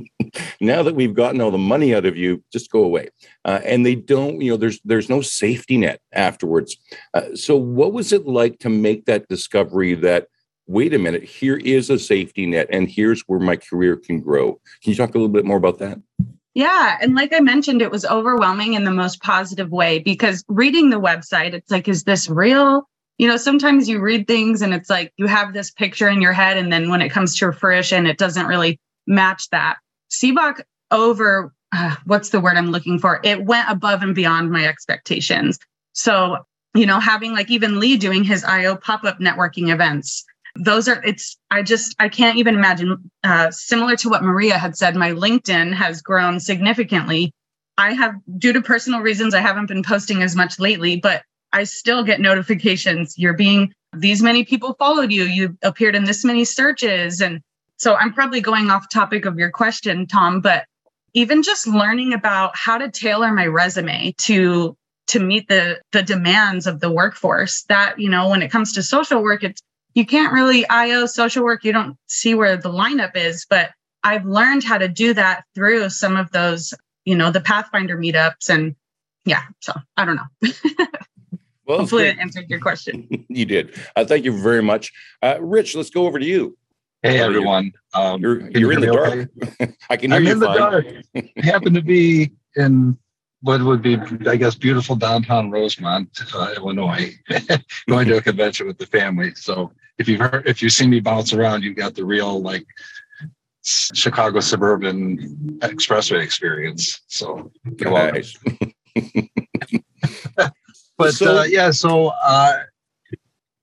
[0.60, 3.08] now that we've gotten all the money out of you, just go away.
[3.44, 6.76] Uh, and they don't, you know, there's there's no safety net afterwards.
[7.14, 10.28] Uh, so, what was it like to make that discovery that?
[10.66, 14.52] wait a minute, here is a safety net and here's where my career can grow.
[14.82, 15.98] Can you talk a little bit more about that?
[16.54, 16.96] Yeah.
[17.00, 21.00] And like I mentioned, it was overwhelming in the most positive way because reading the
[21.00, 22.88] website, it's like, is this real?
[23.20, 26.32] You know, sometimes you read things and it's like you have this picture in your
[26.32, 26.56] head.
[26.56, 29.76] And then when it comes to fruition, it doesn't really match that.
[30.10, 33.20] SEBOC over, uh, what's the word I'm looking for?
[33.22, 35.58] It went above and beyond my expectations.
[35.92, 36.38] So,
[36.74, 40.24] you know, having like even Lee doing his IO pop up networking events,
[40.56, 44.76] those are it's i just i can't even imagine uh, similar to what maria had
[44.76, 47.32] said my linkedin has grown significantly
[47.78, 51.64] i have due to personal reasons i haven't been posting as much lately but i
[51.64, 55.24] still get notifications you're being these many people followed you.
[55.24, 57.20] You appeared in this many searches.
[57.20, 57.42] And
[57.80, 60.66] so i'm probably going off topic of your question tom but
[61.14, 64.76] even just learning about how to tailor my resume to
[65.08, 68.82] to meet the the demands of the workforce that you know when it comes to
[68.82, 69.60] social work it's
[69.94, 73.70] you can't really io social work you don't see where the lineup is but
[74.04, 78.48] i've learned how to do that through some of those you know the pathfinder meetups
[78.48, 78.76] and
[79.24, 80.50] yeah so i don't know
[81.70, 85.74] well, hopefully that answered your question you did uh, thank you very much uh, rich
[85.74, 86.56] let's go over to you
[87.02, 89.30] Hey everyone, um, you're, you're in the dark.
[89.42, 89.74] Okay?
[89.90, 90.32] I can hear you.
[90.32, 90.86] I'm you in the dark.
[91.16, 92.98] I happen to be in
[93.40, 97.14] what would be, I guess, beautiful downtown Rosemont, uh, Illinois,
[97.88, 99.34] going to a convention with the family.
[99.34, 102.66] So if you've heard, if you've seen me bounce around, you've got the real like
[103.64, 107.00] Chicago suburban expressway experience.
[107.06, 108.36] So nice.
[111.00, 112.60] But So- uh, yeah, so uh,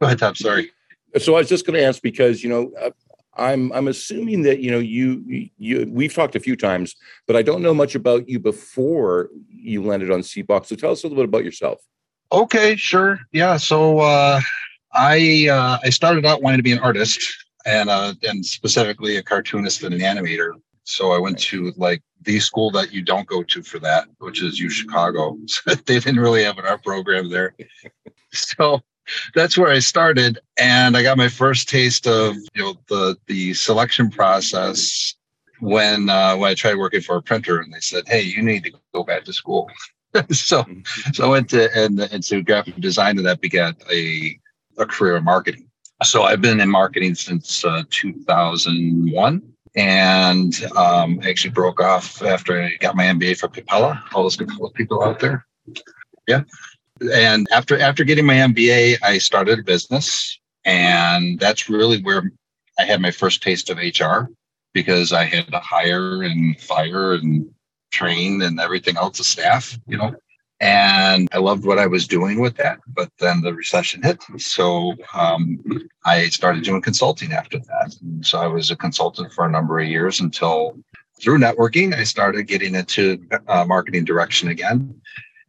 [0.01, 0.35] go ahead, Tom.
[0.35, 0.71] Sorry.
[1.17, 2.91] So I was just going to ask because you know uh,
[3.35, 6.95] I'm I'm assuming that you know you you we've talked a few times,
[7.27, 10.67] but I don't know much about you before you landed on Seabox.
[10.67, 11.79] So tell us a little bit about yourself.
[12.31, 13.19] Okay, sure.
[13.31, 13.57] Yeah.
[13.57, 14.41] So uh,
[14.93, 17.21] I uh, I started out wanting to be an artist
[17.65, 20.51] and uh, and specifically a cartoonist and an animator.
[20.89, 24.41] So I went to like the school that you don't go to for that, which
[24.41, 25.37] is U Chicago.
[25.47, 27.55] So they didn't really have an art program there.
[28.31, 28.81] So
[29.33, 33.53] that's where I started, and I got my first taste of you know the the
[33.53, 35.15] selection process
[35.59, 38.63] when uh, when I tried working for a printer, and they said, "Hey, you need
[38.65, 39.71] to go back to school."
[40.31, 40.65] so
[41.13, 44.37] so I went to and into graphic design, and that began a
[44.77, 45.69] a career in marketing.
[46.03, 52.61] So I've been in marketing since uh, 2001, and um, I actually broke off after
[52.61, 54.03] I got my MBA from Capella.
[54.13, 55.45] All those Capella people out there,
[56.27, 56.41] yeah.
[57.13, 62.31] And after after getting my MBA, I started a business, and that's really where
[62.79, 64.31] I had my first taste of HR
[64.73, 67.47] because I had to hire and fire and
[67.91, 70.15] train and everything else, the staff, you know.
[70.59, 74.23] And I loved what I was doing with that, but then the recession hit.
[74.37, 75.59] So um,
[76.05, 77.95] I started doing consulting after that.
[78.01, 80.75] And so I was a consultant for a number of years until
[81.19, 84.99] through networking, I started getting into uh, marketing direction again.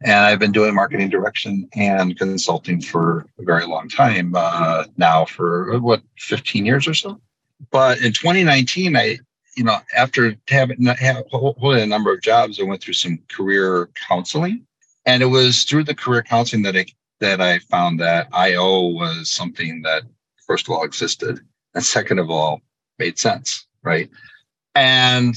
[0.01, 5.25] And I've been doing marketing direction and consulting for a very long time uh, now,
[5.25, 7.19] for what, 15 years or so.
[7.71, 9.17] But in 2019, I,
[9.57, 13.89] you know, after having have, holding a number of jobs, I went through some career
[14.07, 14.65] counseling.
[15.05, 16.85] And it was through the career counseling that I
[17.19, 20.03] that I found that IO was something that,
[20.47, 21.39] first of all, existed,
[21.75, 22.61] and second of all,
[22.97, 24.09] made sense, right?
[24.75, 25.35] And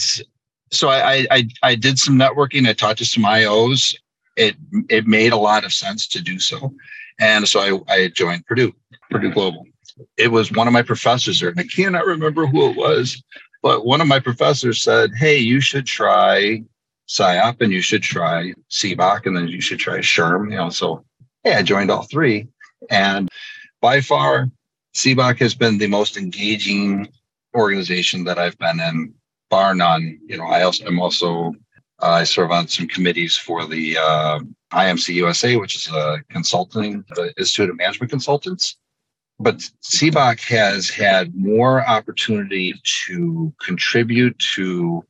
[0.70, 2.68] so I I, I did some networking.
[2.68, 3.94] I talked to some IOs.
[4.37, 4.57] It
[4.88, 6.75] it made a lot of sense to do so,
[7.20, 8.72] and so I, I joined Purdue,
[9.11, 9.66] Purdue Global.
[10.16, 13.22] It was one of my professors there, and I cannot remember who it was,
[13.62, 16.62] but one of my professors said, "Hey, you should try
[17.08, 20.50] SIOP and you should try SEBOC and then you should try SHRM.
[20.50, 21.04] You know, so
[21.44, 22.48] hey, I joined all three.
[22.90, 23.28] And
[23.80, 24.48] by far,
[24.94, 27.08] SEBOC has been the most engaging
[27.54, 29.14] organization that I've been in,
[29.50, 30.18] bar none.
[30.26, 31.54] You know, I also I'm also
[32.02, 34.40] uh, I serve on some committees for the uh,
[34.72, 38.76] IMC USA, which is a consulting the Institute of Management Consultants.
[39.38, 42.74] But CBOC has had more opportunity
[43.06, 45.04] to contribute to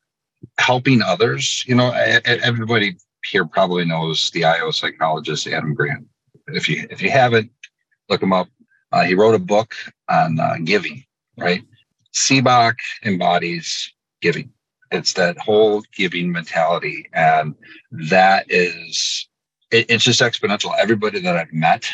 [0.59, 1.64] helping others.
[1.66, 6.07] You know, everybody here probably knows the IO psychologist Adam Grant.
[6.48, 7.50] If you if you haven't,
[8.09, 8.48] look him up.
[8.90, 9.74] Uh, he wrote a book
[10.09, 11.05] on uh, giving.
[11.38, 11.64] Right,
[12.14, 12.74] SEBOC
[13.05, 14.50] embodies giving.
[14.90, 17.55] It's that whole giving mentality, and
[17.90, 19.28] that is
[19.70, 20.72] it, it's just exponential.
[20.78, 21.90] Everybody that I've met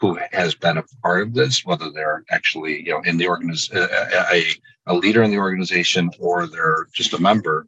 [0.00, 3.88] who has been a part of this, whether they're actually you know in the organization,
[4.32, 4.44] a,
[4.86, 7.66] a leader in the organization, or they're just a member,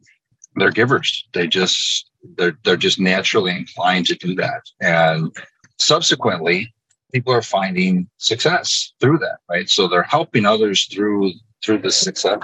[0.55, 1.27] they're givers.
[1.33, 4.61] They just they're they're just naturally inclined to do that.
[4.79, 5.35] And
[5.77, 6.73] subsequently,
[7.13, 9.69] people are finding success through that, right?
[9.69, 11.33] So they're helping others through
[11.63, 12.39] through the success.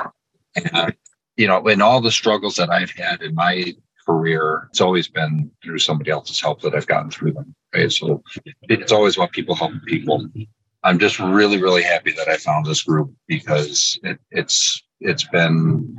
[0.56, 0.96] And
[1.36, 5.52] you know, in all the struggles that I've had in my career, it's always been
[5.64, 7.54] through somebody else's help that I've gotten through them.
[7.74, 7.92] Right.
[7.92, 8.24] So
[8.64, 10.28] it's always about people helping people.
[10.84, 15.96] I'm just really, really happy that I found this group because it, it's it's been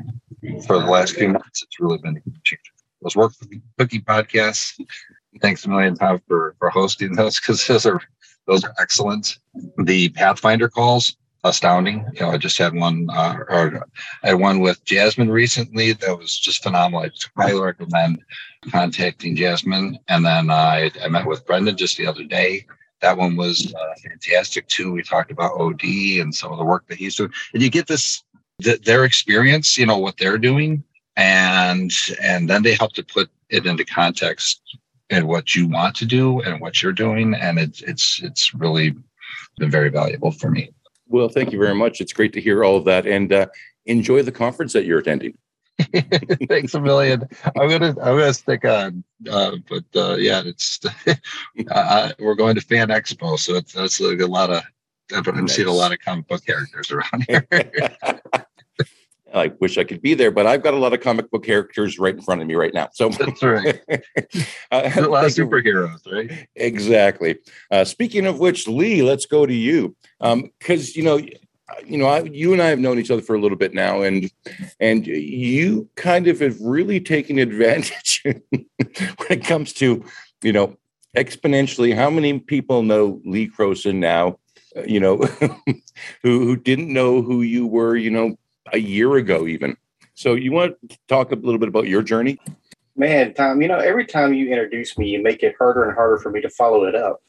[0.67, 2.63] for the last few months, it's really been changer.
[3.03, 3.33] Those work
[3.79, 4.81] cookie podcasts.
[5.41, 8.01] Thanks a million, Tom, for for hosting those because those are
[8.47, 9.39] those are excellent.
[9.85, 12.05] The Pathfinder calls, astounding.
[12.15, 13.87] You know, I just had one, uh, or
[14.23, 17.09] I had one with Jasmine recently that was just phenomenal.
[17.37, 18.23] I highly recommend
[18.71, 19.99] contacting Jasmine.
[20.09, 22.67] And then I, I met with Brendan just the other day.
[23.01, 24.93] That one was uh, fantastic too.
[24.93, 25.85] We talked about OD
[26.21, 28.25] and some of the work that he's doing, and you get this
[28.63, 30.85] th- their experience, you know, what they're doing,
[31.17, 31.93] and
[32.23, 34.61] and then they help to put it into context
[35.11, 38.95] and what you want to do and what you're doing and it's it's it's really
[39.59, 40.71] been very valuable for me.
[41.07, 42.01] Well thank you very much.
[42.01, 43.47] It's great to hear all of that and uh,
[43.87, 45.37] enjoy the conference that you're attending.
[46.49, 47.29] Thanks a million.
[47.59, 50.81] I'm gonna i'm gonna stick on uh, but uh, yeah it's
[51.71, 54.63] uh, we're going to fan expo so it's that's a, a lot of
[55.15, 55.55] i'm nice.
[55.55, 57.47] seeing a lot of comic book characters around here
[59.35, 61.99] I wish I could be there, but I've got a lot of comic book characters
[61.99, 62.89] right in front of me right now.
[62.93, 63.81] So that's right.
[64.71, 66.49] uh, a lot of superheroes, right?
[66.57, 67.39] Exactly.
[67.71, 71.21] Uh, speaking of which, Lee, let's go to you because um, you know,
[71.87, 74.03] you know, I, you and I have known each other for a little bit now,
[74.03, 74.31] and
[74.81, 78.63] and you kind of have really taken advantage when
[79.29, 80.03] it comes to
[80.43, 80.77] you know
[81.17, 84.39] exponentially how many people know Lee Crowson now.
[84.87, 85.17] You know,
[86.23, 88.39] who who didn't know who you were, you know,
[88.73, 89.77] a year ago, even.
[90.15, 92.39] So, you want to talk a little bit about your journey?
[92.97, 96.19] Man, Tom, you know, every time you introduce me, you make it harder and harder
[96.19, 97.23] for me to follow it up.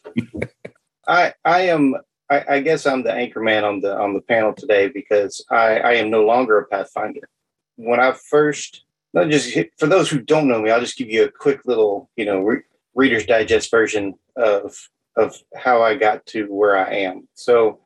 [1.08, 1.96] I I am
[2.30, 5.80] I, I, guess I'm the anchor man on the on the panel today because I,
[5.80, 7.28] I am no longer a Pathfinder.
[7.76, 8.84] When I first,
[9.14, 12.10] not just for those who don't know me, I'll just give you a quick little,
[12.16, 14.76] you know, re- Reader's Digest version of
[15.20, 17.28] of how I got to where I am.
[17.34, 17.80] So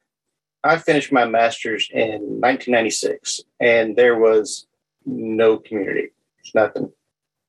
[0.63, 4.67] I finished my master's in 1996, and there was
[5.05, 6.09] no community,
[6.55, 6.91] nothing.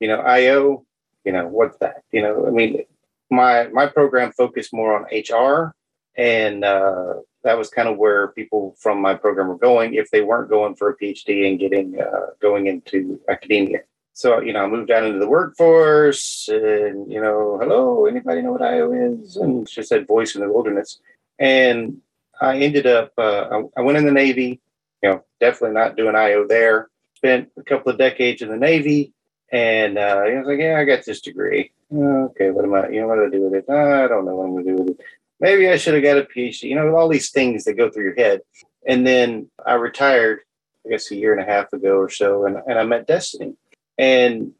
[0.00, 0.84] You know, IO,
[1.24, 2.02] you know, what's that?
[2.10, 2.82] You know, I mean,
[3.30, 5.74] my my program focused more on HR,
[6.16, 10.22] and uh, that was kind of where people from my program were going if they
[10.22, 13.80] weren't going for a PhD and getting uh, going into academia.
[14.14, 18.52] So you know, I moved out into the workforce, and you know, hello, anybody know
[18.52, 19.36] what IO is?
[19.36, 20.98] And she said, "Voice in the Wilderness,"
[21.38, 22.00] and
[22.40, 24.60] I ended up, uh, I, went in the Navy,
[25.02, 26.88] you know, definitely not doing IO there.
[27.16, 29.12] Spent a couple of decades in the Navy.
[29.52, 31.70] And uh, I was like, yeah, I got this degree.
[31.92, 33.70] Okay, what am I, you know, what do I do with it?
[33.70, 35.00] I don't know what I'm going to do with it.
[35.38, 36.64] Maybe I should have got a PhD.
[36.64, 38.40] You know, all these things that go through your head.
[38.86, 40.40] And then I retired,
[40.84, 43.54] I guess, a year and a half ago or so, and, and I met Destinee.
[43.98, 44.52] And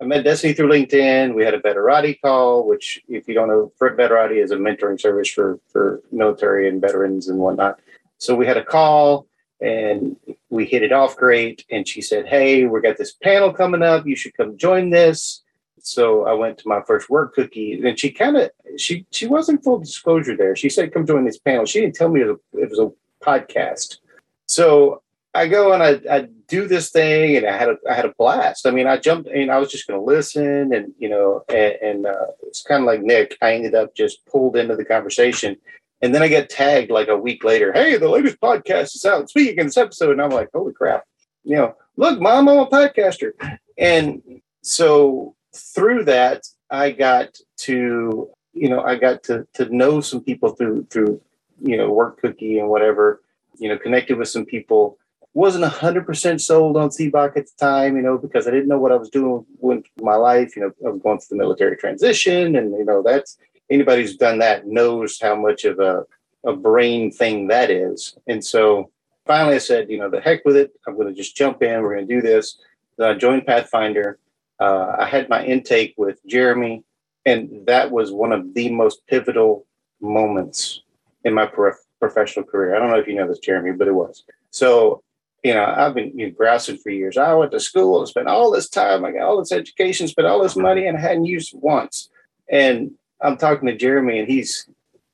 [0.00, 1.34] I met Destinee through LinkedIn.
[1.34, 5.28] We had a Veterati call, which, if you don't know, Veterati is a mentoring service
[5.28, 7.80] for for military and veterans and whatnot.
[8.18, 9.26] So we had a call
[9.60, 10.16] and
[10.50, 11.64] we hit it off great.
[11.70, 14.06] And she said, "Hey, we got this panel coming up.
[14.06, 15.42] You should come join this."
[15.80, 19.64] So I went to my first work cookie, and she kind of she she wasn't
[19.64, 20.56] full disclosure there.
[20.56, 22.78] She said, "Come join this panel." She didn't tell me it was a, it was
[22.78, 22.92] a
[23.24, 23.98] podcast.
[24.46, 25.02] So
[25.36, 28.14] I go and I, I do this thing, and I had a I had a
[28.18, 28.66] blast.
[28.66, 31.74] I mean, I jumped, and I was just going to listen, and you know, and,
[31.82, 33.36] and uh, it's kind of like Nic.
[33.42, 35.56] I ended up just pulled into the conversation,
[36.00, 37.72] and then I get tagged like a week later.
[37.72, 39.28] Hey, the latest podcast is out.
[39.28, 41.04] Speaking in this episode, and I'm like, holy crap!
[41.44, 43.32] You know, look, mom, I'm a podcaster,
[43.76, 44.22] and
[44.62, 50.50] so through that, I got to you know, I got to to know some people
[50.50, 51.20] through through
[51.60, 53.20] you know work cookie and whatever.
[53.58, 54.98] You know, connected with some people
[55.36, 58.90] wasn't 100% sold on SEBOC at the time, you know, because I didn't know what
[58.90, 60.56] I was doing with my life.
[60.56, 62.56] You know, I was going through the military transition.
[62.56, 63.36] And, you know, that's
[63.68, 66.04] anybody who's done that knows how much of a,
[66.46, 68.16] a brain thing that is.
[68.26, 68.90] And so
[69.26, 70.72] finally I said, you know, the heck with it.
[70.86, 71.82] I'm going to just jump in.
[71.82, 72.56] We're going to do this.
[72.96, 74.18] Then I joined Pathfinder.
[74.58, 76.82] Uh, I had my intake with Jeremy.
[77.26, 79.66] And that was one of the most pivotal
[80.00, 80.80] moments
[81.24, 82.74] in my prof- professional career.
[82.74, 84.24] I don't know if you know this, Jeremy, but it was.
[84.50, 85.02] So
[85.46, 87.16] you know, I've been you know, grousing for years.
[87.16, 90.26] I went to school and spent all this time, I got all this education, spent
[90.26, 92.10] all this money, and I hadn't used it once.
[92.50, 94.68] And I'm talking to Jeremy, and he's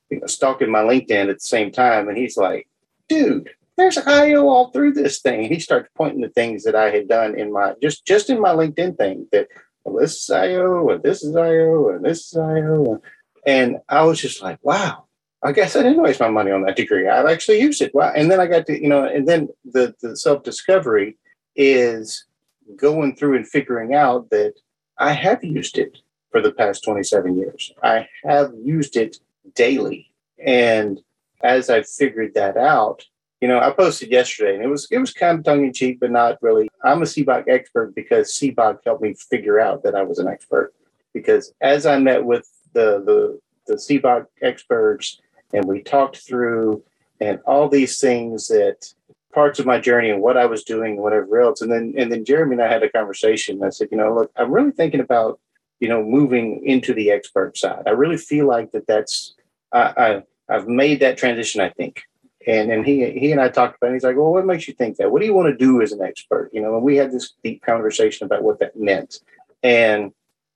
[0.09, 2.67] you know, stalking my LinkedIn at the same time, and he's like,
[3.07, 6.89] "Dude, there's IO all through this thing." And he starts pointing to things that I
[6.89, 9.49] had done in my just just in my LinkedIn thing that
[9.83, 13.03] well, this is IO, and this is IO, and this is IO,
[13.45, 15.02] and I was just like, "Wow."
[15.43, 17.07] I guess I didn't waste my money on that degree.
[17.07, 17.93] I've actually used it.
[17.93, 21.17] Well, and then I got to, you know, and then the, the self discovery
[21.55, 22.25] is
[22.77, 24.53] going through and figuring out that
[24.97, 25.97] I have used it
[26.31, 27.71] for the past 27 years.
[27.83, 29.17] I have used it
[29.53, 30.11] daily.
[30.43, 31.01] And
[31.43, 33.05] as I figured that out,
[33.41, 35.99] you know, I posted yesterday and it was it was kind of tongue in cheek,
[35.99, 36.69] but not really.
[36.85, 40.73] I'm a SEBOC expert because SEBOC helped me figure out that I was an expert.
[41.13, 45.19] Because as I met with the the the SEBOC experts
[45.53, 46.83] and we talked through
[47.21, 48.93] and all these things that
[49.33, 51.61] parts of my journey and what I was doing and whatever else.
[51.61, 53.63] And then and then Jeremy and I had a conversation.
[53.63, 55.39] I said, you know, look, I'm really thinking about
[55.79, 57.83] you know moving into the expert side.
[57.87, 59.33] I really feel like that that's
[59.71, 61.61] I, I I've made that transition.
[61.61, 62.03] I think,
[62.45, 63.93] And and he he and I talked about it.
[63.93, 65.11] He's like, well, what makes you think that?
[65.11, 66.49] What do you want to do as an expert?
[66.53, 69.19] You know, and we had this deep conversation about what that meant.
[69.61, 70.11] And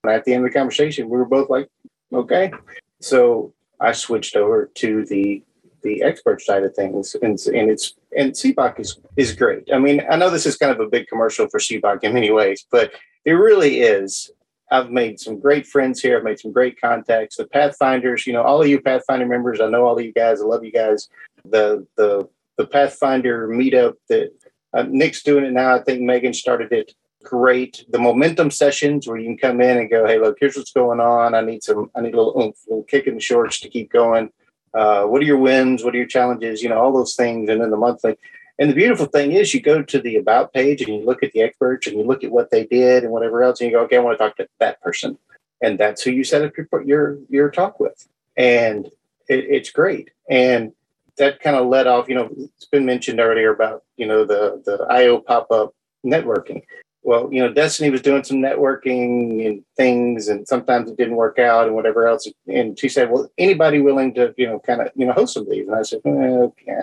[0.06, 1.70] at the end of the conversation, we were both like,
[2.14, 2.52] okay.
[3.00, 5.44] So I switched over to the
[5.84, 9.70] the expert side of things, and, and it's and SEBOC is is great.
[9.74, 12.32] I mean, I know this is kind of a big commercial for SEBOC in many
[12.32, 12.92] ways, but
[13.26, 14.32] it really is.
[14.70, 16.18] I've made some great friends here.
[16.18, 17.38] I've made some great contacts.
[17.38, 20.42] The Pathfinders, you know, all of you Pathfinder members, I know all of you guys.
[20.42, 21.08] I love you guys.
[21.46, 24.32] The the the Pathfinder meetup that
[24.74, 25.76] uh, Nic's doing it now.
[25.76, 26.94] I think Megan started it.
[27.30, 27.84] Great.
[27.90, 31.02] The momentum sessions where you can come in and go, hey, look, here's what's going
[31.02, 31.36] on.
[31.36, 31.92] I need some.
[31.94, 34.30] I need a little, oomph, a little kick in the shorts to keep going.
[34.74, 35.84] Uh, what are your wins?
[35.84, 36.64] What are your challenges?
[36.64, 37.50] You know, all those things.
[37.50, 38.16] And then the monthly.
[38.60, 41.34] And the beautiful thing is, you go to the about page and you look at
[41.34, 43.84] the experts and you look at what they did and whatever else, and you go,
[43.84, 45.18] okay, I want to talk to that person,
[45.62, 48.08] and that's who you set up your your your talk with,
[48.38, 48.86] and
[49.28, 50.12] it, it's great.
[50.30, 50.72] And
[51.18, 52.08] that kind of led off.
[52.08, 55.76] You know, it's been mentioned earlier about you know the the IO pop up
[56.06, 56.62] networking
[57.08, 61.40] well, you know, Destinee was doing some networking and things, and sometimes it didn't work
[61.40, 62.28] out and whatever else.
[62.48, 65.44] And she said, well, anybody willing to, you know, kind of, you know, host some
[65.44, 65.66] of these?
[65.66, 66.74] And I said, okay.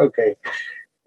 [0.00, 0.34] okay.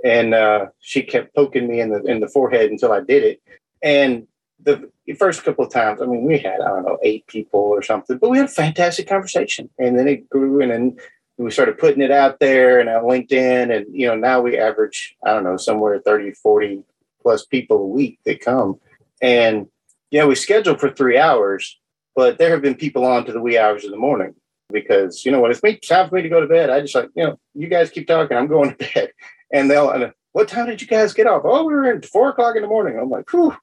[0.03, 3.41] And uh, she kept poking me in the in the forehead until I did it.
[3.81, 4.27] And
[4.61, 4.87] the
[5.17, 8.19] first couple of times, I mean, we had I don't know eight people or something,
[8.19, 9.67] but we had a fantastic conversation.
[9.79, 10.95] And then it grew, and then
[11.39, 15.15] we started putting it out there and on LinkedIn, and you know, now we average
[15.25, 16.83] I don't know somewhere 30, 40
[17.25, 18.79] plus people a week that come.
[19.19, 19.65] And,
[20.11, 21.79] you know, we schedule for three hours,
[22.15, 24.35] but there have been people on to the wee hours of the morning
[24.71, 26.93] because, you know, when it's me, time for me to go to bed, I just
[26.93, 29.11] like, you know, you guys keep talking, I'm going to bed.
[29.51, 31.41] And they'll, and, what time did you guys get off?
[31.45, 32.99] Oh, we were in four o'clock in the morning.
[32.99, 33.57] I'm like, whew,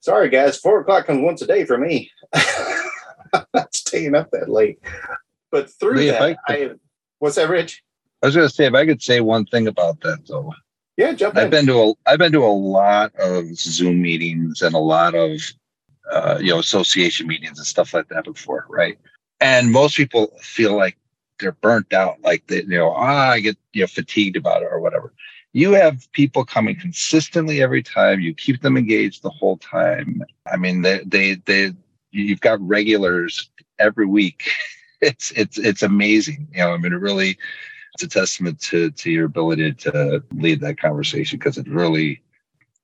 [0.00, 2.10] sorry guys, four o'clock comes once a day for me.
[3.32, 4.78] I'm not staying up that late.
[5.50, 6.70] But through Lee, that, I, I,
[7.18, 7.82] what's that, Rich?
[8.22, 10.52] I was going to say, if I could say one thing about that, though,
[10.96, 14.74] yeah, jump I've been to a I've been to a lot of Zoom meetings and
[14.74, 15.40] a lot of
[16.10, 18.98] uh, you know association meetings and stuff like that before, right?
[19.40, 20.96] And most people feel like
[21.38, 24.68] they're burnt out, like they you know ah, I get you know fatigued about it
[24.70, 25.12] or whatever.
[25.52, 28.20] You have people coming consistently every time.
[28.20, 30.22] You keep them engaged the whole time.
[30.50, 31.72] I mean, they they they
[32.10, 34.50] you've got regulars every week.
[35.02, 36.46] It's it's it's amazing.
[36.52, 37.38] You know, I mean, it really
[38.02, 42.22] it's a testament to to your ability to lead that conversation because it really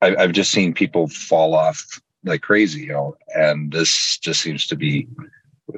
[0.03, 4.67] I, I've just seen people fall off like crazy, you know, and this just seems
[4.67, 5.09] to be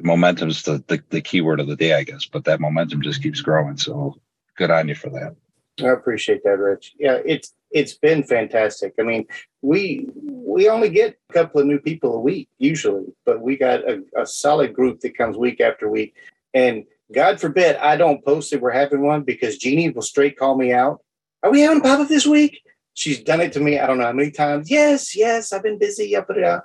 [0.03, 3.03] momentum is the, the, the key word of the day, I guess, but that momentum
[3.03, 3.76] just keeps growing.
[3.76, 4.16] So
[4.57, 5.36] good on you for that.
[5.80, 6.95] I appreciate that, Rich.
[6.99, 8.95] Yeah, it's it's been fantastic.
[8.99, 9.26] I mean,
[9.62, 13.89] we we only get a couple of new people a week usually, but we got
[13.89, 16.16] a, a solid group that comes week after week.
[16.55, 20.56] And God forbid I don't post that we're having one because Jeannie will straight call
[20.56, 21.00] me out.
[21.42, 22.61] Are we having pop up this week?
[22.94, 23.78] She's done it to me.
[23.78, 24.70] I don't know how many times.
[24.70, 26.16] Yes, yes, I've been busy.
[26.16, 26.64] I put it out.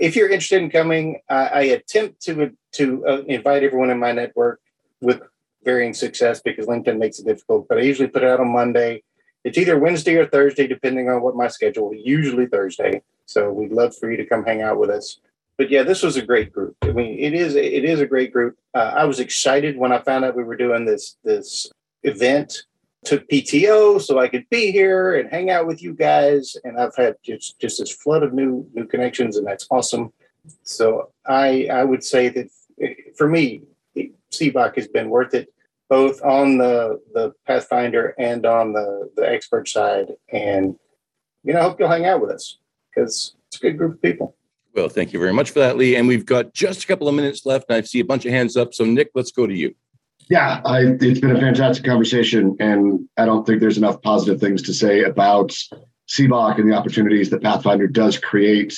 [0.00, 4.12] If you're interested in coming, I, I attempt to to uh, invite everyone in my
[4.12, 4.60] network
[5.00, 5.22] with
[5.62, 7.68] varying success because LinkedIn makes it difficult.
[7.68, 9.02] But I usually put it out on Monday.
[9.44, 11.92] It's either Wednesday or Thursday, depending on what my schedule.
[11.94, 13.02] Usually Thursday.
[13.26, 15.18] So we'd love for you to come hang out with us
[15.56, 16.76] but yeah, this was a great group.
[16.82, 18.56] I mean, it is it is a great group.
[18.74, 21.70] Uh, I was excited when I found out we were doing this this
[22.02, 22.62] event.
[23.04, 26.96] Took PTO so I could be here and hang out with you guys, and I've
[26.96, 30.12] had just just this flood of new new connections, and that's awesome.
[30.62, 32.48] So I I would say that
[32.80, 33.62] eh, for me,
[34.32, 35.52] SEBOC has been worth it,
[35.88, 40.12] both on the the Pathfinder and on the the expert side.
[40.32, 40.76] And
[41.42, 42.58] you know, I hope you'll hang out with us
[42.90, 44.34] because it's a good group of people.
[44.74, 45.96] Well, thank you very much for that, Lee.
[45.96, 47.66] And we've got just a couple of minutes left.
[47.68, 48.74] And I see a bunch of hands up.
[48.74, 49.74] So, Nic, let's go to you.
[50.30, 54.62] Yeah, I, it's been a fantastic conversation, and I don't think there's enough positive things
[54.62, 55.50] to say about
[56.08, 58.74] SEBOC and the opportunities that Pathfinder does create.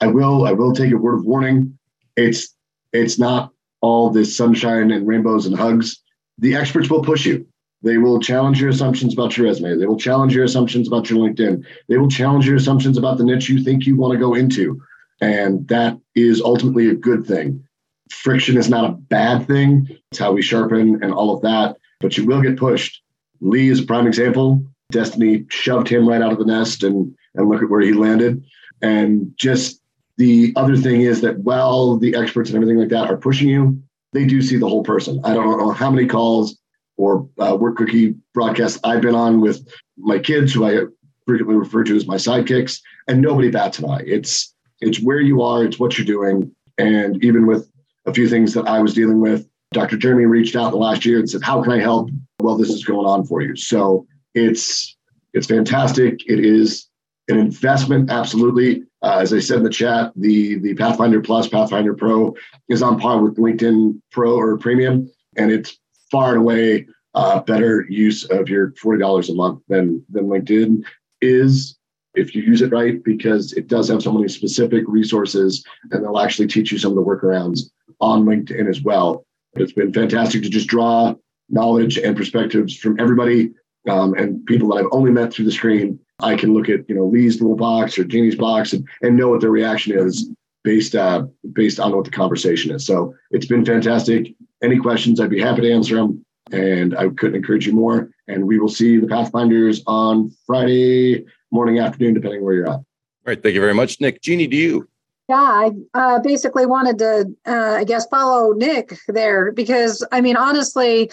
[0.00, 1.76] I will, I will take a word of warning.
[2.16, 2.54] It's
[2.92, 6.00] it's not all this sunshine and rainbows and hugs.
[6.38, 7.46] The experts will push you.
[7.82, 9.76] They will challenge your assumptions about your resume.
[9.76, 11.64] They will challenge your assumptions about your LinkedIn.
[11.88, 14.80] They will challenge your assumptions about the niche you think you want to go into.
[15.20, 17.64] And that is ultimately a good thing.
[18.10, 19.88] Friction is not a bad thing.
[20.10, 23.02] It's how we sharpen and all of that, but you will get pushed.
[23.40, 24.64] Lee is a prime example.
[24.90, 28.42] Destinee shoved him right out of the nest and, and look at where he landed.
[28.82, 29.80] And just
[30.16, 33.80] the other thing is that while the experts and everything like that are pushing you,
[34.12, 35.20] they do see the whole person.
[35.24, 36.58] I don't know how many calls
[36.96, 39.66] or uh, work cookie broadcasts I've been on with
[39.96, 40.84] my kids, who I
[41.26, 44.02] frequently refer to as my sidekicks, and nobody bats an eye.
[44.04, 46.54] It's it's where you are, it's what you're doing.
[46.78, 47.70] And even with
[48.06, 49.96] a few things that I was dealing with, Dr.
[49.96, 52.10] Jeremy reached out the last year and said, How can I help?
[52.40, 53.54] Well, this is going on for you.
[53.56, 54.96] So it's
[55.32, 56.20] it's fantastic.
[56.26, 56.88] It is
[57.28, 58.84] an investment, absolutely.
[59.02, 62.34] Uh, as I said in the chat, the the Pathfinder Plus, Pathfinder Pro
[62.68, 65.78] is on par with LinkedIn Pro or Premium, and it's
[66.10, 70.82] far and away uh, better use of your forty dollars a month than than LinkedIn
[71.20, 71.78] is
[72.14, 76.18] if you use it right, because it does have so many specific resources, and they'll
[76.18, 79.24] actually teach you some of the workarounds on LinkedIn as well.
[79.54, 81.14] It's been fantastic to just draw
[81.48, 83.50] knowledge and perspectives from everybody
[83.88, 85.98] um, and people that I've only met through the screen.
[86.20, 89.28] I can look at you know Lee's little box or Jeannie's box and, and know
[89.28, 90.30] what their reaction is
[90.64, 92.84] based uh, based on what the conversation is.
[92.86, 94.34] So it's been fantastic.
[94.62, 96.24] Any questions, I'd be happy to answer them.
[96.52, 98.10] And I couldn't encourage you more.
[98.26, 102.74] And we will see the Pathfinders on Friday morning, afternoon, depending where you're at.
[102.74, 102.84] All
[103.26, 103.42] right.
[103.42, 104.20] Thank you very much, Nic.
[104.22, 104.88] Jeannie, do you?
[105.28, 110.36] Yeah, I uh, basically wanted to, uh, I guess, follow Nic there because, I mean,
[110.36, 111.10] honestly,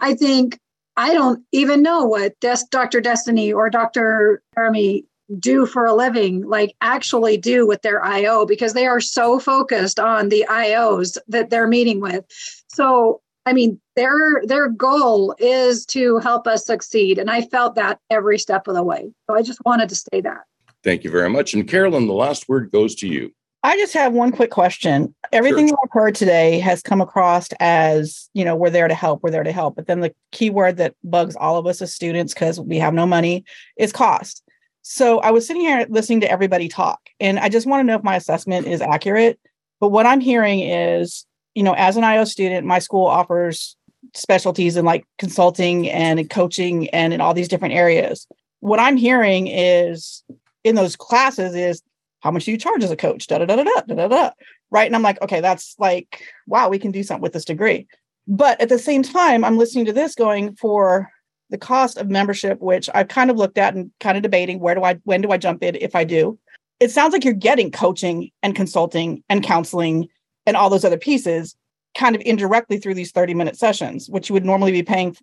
[0.00, 0.58] I think
[0.96, 3.00] I don't even know what Des- Dr.
[3.00, 4.42] Destinee or Dr.
[4.54, 5.04] Jeremy
[5.38, 9.98] do for a living, like actually do with their IO because they are so focused
[9.98, 12.24] on the IOs that they're meeting with.
[12.66, 17.98] So, I mean, their their goal is to help us succeed, and I felt that
[18.10, 19.10] every step of the way.
[19.28, 20.42] So I just wanted to say that.
[20.84, 21.54] Thank you very much.
[21.54, 23.32] And Carolyn, the last word goes to you.
[23.64, 25.14] I just have one quick question.
[25.30, 25.78] Everything sure.
[25.84, 29.44] I've heard today has come across as, you know, we're there to help, we're there
[29.44, 29.76] to help.
[29.76, 32.92] But then the key word that bugs all of us as students because we have
[32.92, 33.44] no money
[33.76, 34.42] is cost.
[34.82, 37.94] So I was sitting here listening to everybody talk, and I just want to know
[37.94, 39.38] if my assessment is accurate.
[39.78, 41.24] But what I'm hearing is,
[41.54, 43.76] you know, as an IO student, my school offers
[44.14, 48.26] specialties in like consulting and coaching and in all these different areas.
[48.60, 50.22] What I'm hearing is
[50.64, 51.82] in those classes is
[52.20, 53.26] how much do you charge as a coach?
[53.26, 54.30] Da da da da da da da.
[54.70, 54.86] Right.
[54.86, 57.86] And I'm like, okay, that's like, wow, we can do something with this degree.
[58.26, 61.10] But at the same time, I'm listening to this going for
[61.50, 64.74] the cost of membership, which I've kind of looked at and kind of debating where
[64.74, 66.38] do I, when do I jump in if I do?
[66.80, 70.08] It sounds like you're getting coaching and consulting and counseling
[70.46, 71.56] and all those other pieces
[71.96, 75.16] kind of indirectly through these 30 minute sessions, which you would normally be paying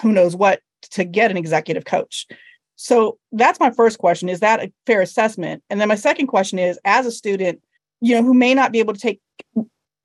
[0.00, 2.26] who knows what to get an executive coach.
[2.76, 4.28] So that's my first question.
[4.28, 5.62] Is that a fair assessment?
[5.70, 7.60] And then my second question is as a student,
[8.00, 9.20] you know, who may not be able to take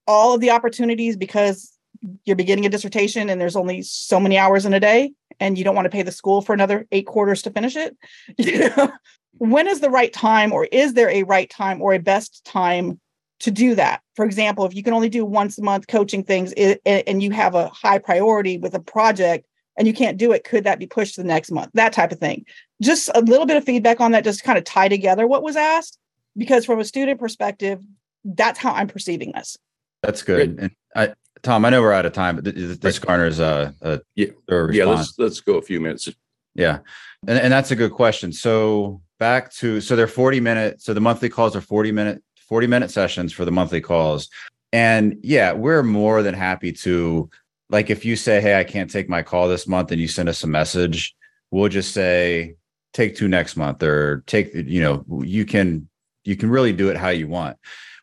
[0.07, 1.77] all of the opportunities because
[2.23, 5.63] you're beginning a dissertation and there's only so many hours in a day and you
[5.63, 7.95] don't want to pay the school for another eight quarters to finish it.
[8.37, 8.91] You know,
[9.33, 12.99] when is the right time or is there a right time or a best time
[13.41, 14.01] to do that?
[14.15, 17.55] For example, if you can only do once a month coaching things and you have
[17.55, 19.45] a high priority with a project
[19.77, 21.71] and you can't do it, could that be pushed to the next month?
[21.73, 22.45] That type of thing.
[22.81, 25.55] Just a little bit of feedback on that, just kind of tie together what was
[25.55, 25.97] asked.
[26.37, 27.83] Because from a student perspective,
[28.23, 29.57] that's how I'm perceiving this.
[30.01, 30.57] That's good.
[30.59, 31.13] And I,
[31.43, 34.27] Tom, I know we're out of time, but this garners a, a yeah,
[34.71, 34.85] yeah.
[34.85, 36.07] Let's let's go a few minutes.
[36.55, 36.79] Yeah,
[37.27, 38.31] and and that's a good question.
[38.31, 40.81] So back to so they're forty minute.
[40.81, 44.29] So the monthly calls are forty minute forty minute sessions for the monthly calls,
[44.73, 47.29] and yeah, we're more than happy to
[47.69, 50.27] like if you say, "Hey, I can't take my call this month," and you send
[50.27, 51.15] us a message,
[51.49, 52.55] we'll just say,
[52.91, 55.87] "Take two next month," or take you know you can
[56.25, 57.55] you can really do it how you want.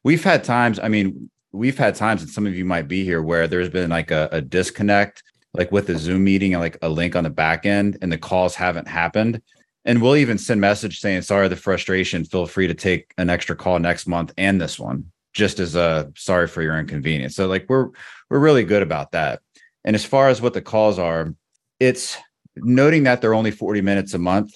[0.02, 0.80] We've had times.
[0.82, 3.90] I mean, we've had times, and some of you might be here, where there's been
[3.90, 5.22] like a, a disconnect,
[5.52, 8.16] like with the Zoom meeting and like a link on the back end, and the
[8.16, 9.42] calls haven't happened.
[9.84, 12.24] And we'll even send message saying, "Sorry, the frustration.
[12.24, 16.10] Feel free to take an extra call next month and this one." just as a
[16.16, 17.36] sorry for your inconvenience.
[17.36, 17.90] So like we're
[18.28, 19.40] we're really good about that.
[19.84, 21.32] And as far as what the calls are,
[21.78, 22.18] it's
[22.56, 24.54] noting that they're only 40 minutes a month.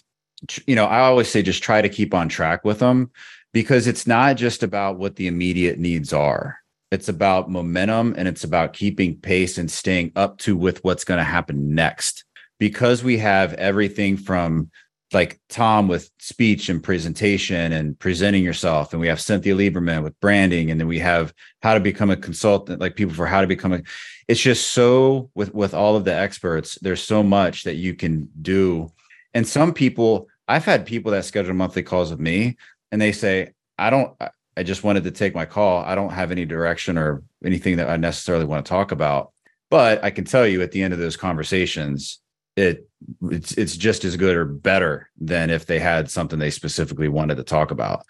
[0.67, 3.13] You know, I always say just try to keep on track with them
[3.53, 6.59] because it's not just about what the immediate needs are.
[6.91, 11.19] It's about momentum and it's about keeping pace and staying up to with what's going
[11.19, 12.25] to happen next.
[12.59, 14.71] Because we have everything from
[15.15, 18.93] like Tom with speech and presentation and presenting yourself.
[18.93, 20.71] And we have Cynthia Lieberman with branding.
[20.71, 21.33] And then we have
[21.63, 23.83] how to become a consultant, like people for how to become a,
[24.29, 28.29] it's just so with, with all of the experts, there's so much that you can
[28.41, 28.91] do.
[29.35, 32.57] And some people, I've had people that schedule monthly calls with me
[32.91, 34.15] and they say, I don't,
[34.57, 35.83] I just wanted to take my call.
[35.83, 39.33] I don't have any direction or anything that I necessarily want to talk about.
[39.71, 42.21] But I can tell you at the end of those conversations,
[42.57, 42.89] it
[43.31, 47.37] it's it's just as good or better than if they had something they specifically wanted
[47.37, 48.05] to talk about.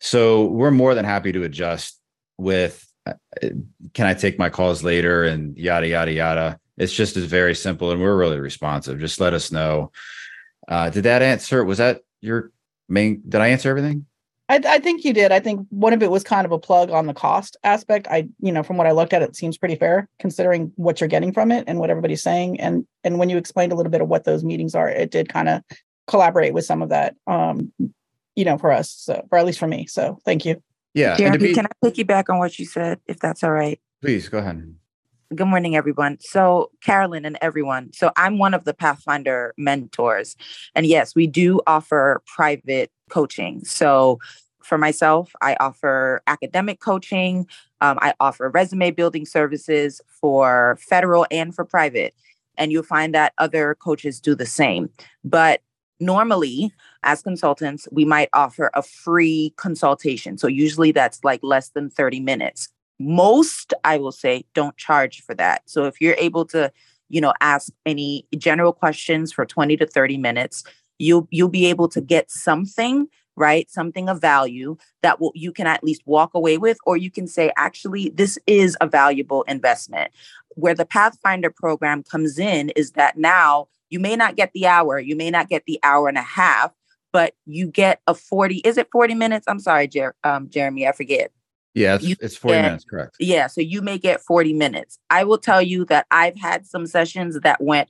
[0.00, 2.00] So we're more than happy to adjust
[2.38, 3.14] with uh,
[3.94, 6.58] can I take my calls later and yada yada yada.
[6.78, 8.98] It's just as very simple and we're really responsive.
[8.98, 9.92] Just let us know.
[10.66, 11.64] Uh, did that answer?
[11.64, 12.52] Was that your
[12.88, 13.22] main?
[13.28, 14.06] Did I answer everything?
[14.52, 15.32] I, I think you did.
[15.32, 18.06] I think one of it was kind of a plug on the cost aspect.
[18.10, 21.08] I, you know, from what I looked at, it seems pretty fair considering what you're
[21.08, 22.60] getting from it and what everybody's saying.
[22.60, 25.30] And and when you explained a little bit of what those meetings are, it did
[25.30, 25.62] kind of
[26.06, 27.16] collaborate with some of that.
[27.26, 27.72] Um,
[28.36, 29.86] you know, for us, so or at least for me.
[29.86, 30.62] So thank you.
[30.92, 31.16] Yeah.
[31.16, 33.80] Jeremy, be, can I piggyback on what you said, if that's all right?
[34.02, 34.74] please go ahead.
[35.34, 36.18] Good morning, everyone.
[36.20, 37.92] So, Carolyn and everyone.
[37.94, 40.36] So, I'm one of the Pathfinder mentors.
[40.74, 43.64] And yes, we do offer private coaching.
[43.64, 44.18] So,
[44.64, 47.46] for myself, I offer academic coaching,
[47.80, 52.14] um, I offer resume building services for federal and for private.
[52.58, 54.90] And you'll find that other coaches do the same.
[55.24, 55.62] But
[56.00, 60.36] normally, as consultants, we might offer a free consultation.
[60.36, 62.68] So, usually that's like less than 30 minutes
[63.02, 66.70] most i will say don't charge for that so if you're able to
[67.08, 70.62] you know ask any general questions for 20 to 30 minutes
[70.98, 75.66] you'll you'll be able to get something right something of value that will you can
[75.66, 80.10] at least walk away with or you can say actually this is a valuable investment
[80.54, 84.98] where the pathfinder program comes in is that now you may not get the hour
[84.98, 86.72] you may not get the hour and a half
[87.12, 90.92] but you get a 40 is it 40 minutes i'm sorry Jer- um, jeremy i
[90.92, 91.30] forget
[91.74, 93.16] Yeah, it's, it's 40 get- minutes, correct.
[93.18, 94.98] yeah, so you may get 40 minutes.
[95.08, 97.88] I will tell you that I've had some sessions that went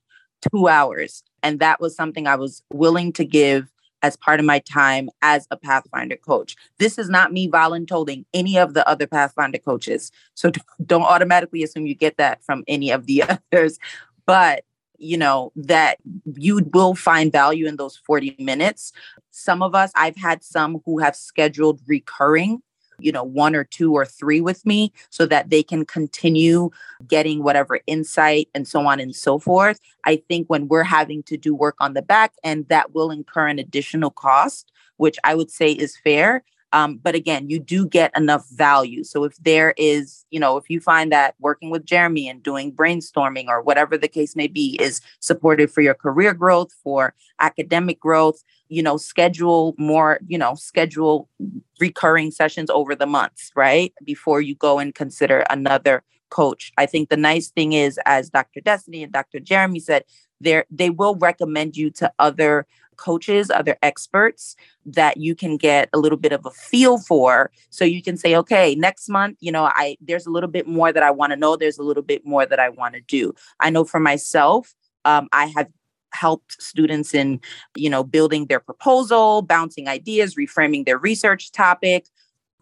[0.52, 3.68] two hours, and that was something I was willing to give
[4.02, 6.56] as part of my time as a Pathfinder coach.
[6.78, 10.10] This is not me volunteering any of the other Pathfinder coaches.
[10.34, 10.50] So
[10.84, 13.78] don't automatically assume you get that from any of the others.
[14.26, 14.64] But
[14.98, 15.98] you know that
[16.36, 18.92] you will find value in those 40 minutes.
[19.30, 22.62] Some of us, I've had some who have scheduled recurring
[23.02, 26.70] you know, one or two or three with me so that they can continue
[27.06, 29.80] getting whatever insight and so on and so forth.
[30.04, 33.48] I think when we're having to do work on the back end, that will incur
[33.48, 36.44] an additional cost, which I would say is fair.
[36.72, 39.04] Um, but again, you do get enough value.
[39.04, 42.72] So if there is, you know, if you find that working with Jeremy and doing
[42.72, 48.00] brainstorming or whatever the case may be is supportive for your career growth, for academic
[48.00, 51.28] growth, you know, schedule more, you know, schedule
[51.78, 53.92] recurring sessions over the months, right?
[54.04, 56.02] Before you go and consider another
[56.32, 56.72] coach.
[56.78, 58.62] I think the nice thing is, as Dr.
[58.62, 59.38] Destinee and Dr.
[59.38, 60.04] Jeremy said,
[60.42, 62.66] there they will recommend you to other
[62.96, 64.54] coaches, other experts
[64.86, 67.50] that you can get a little bit of a feel for.
[67.70, 70.92] So you can say, okay, next month, you know, I there's a little bit more
[70.92, 71.56] that I want to know.
[71.56, 73.34] There's a little bit more that I want to do.
[73.60, 74.74] I know for myself,
[75.04, 75.68] um, I have
[76.14, 77.40] helped students in
[77.74, 82.06] you know building their proposal bouncing ideas reframing their research topic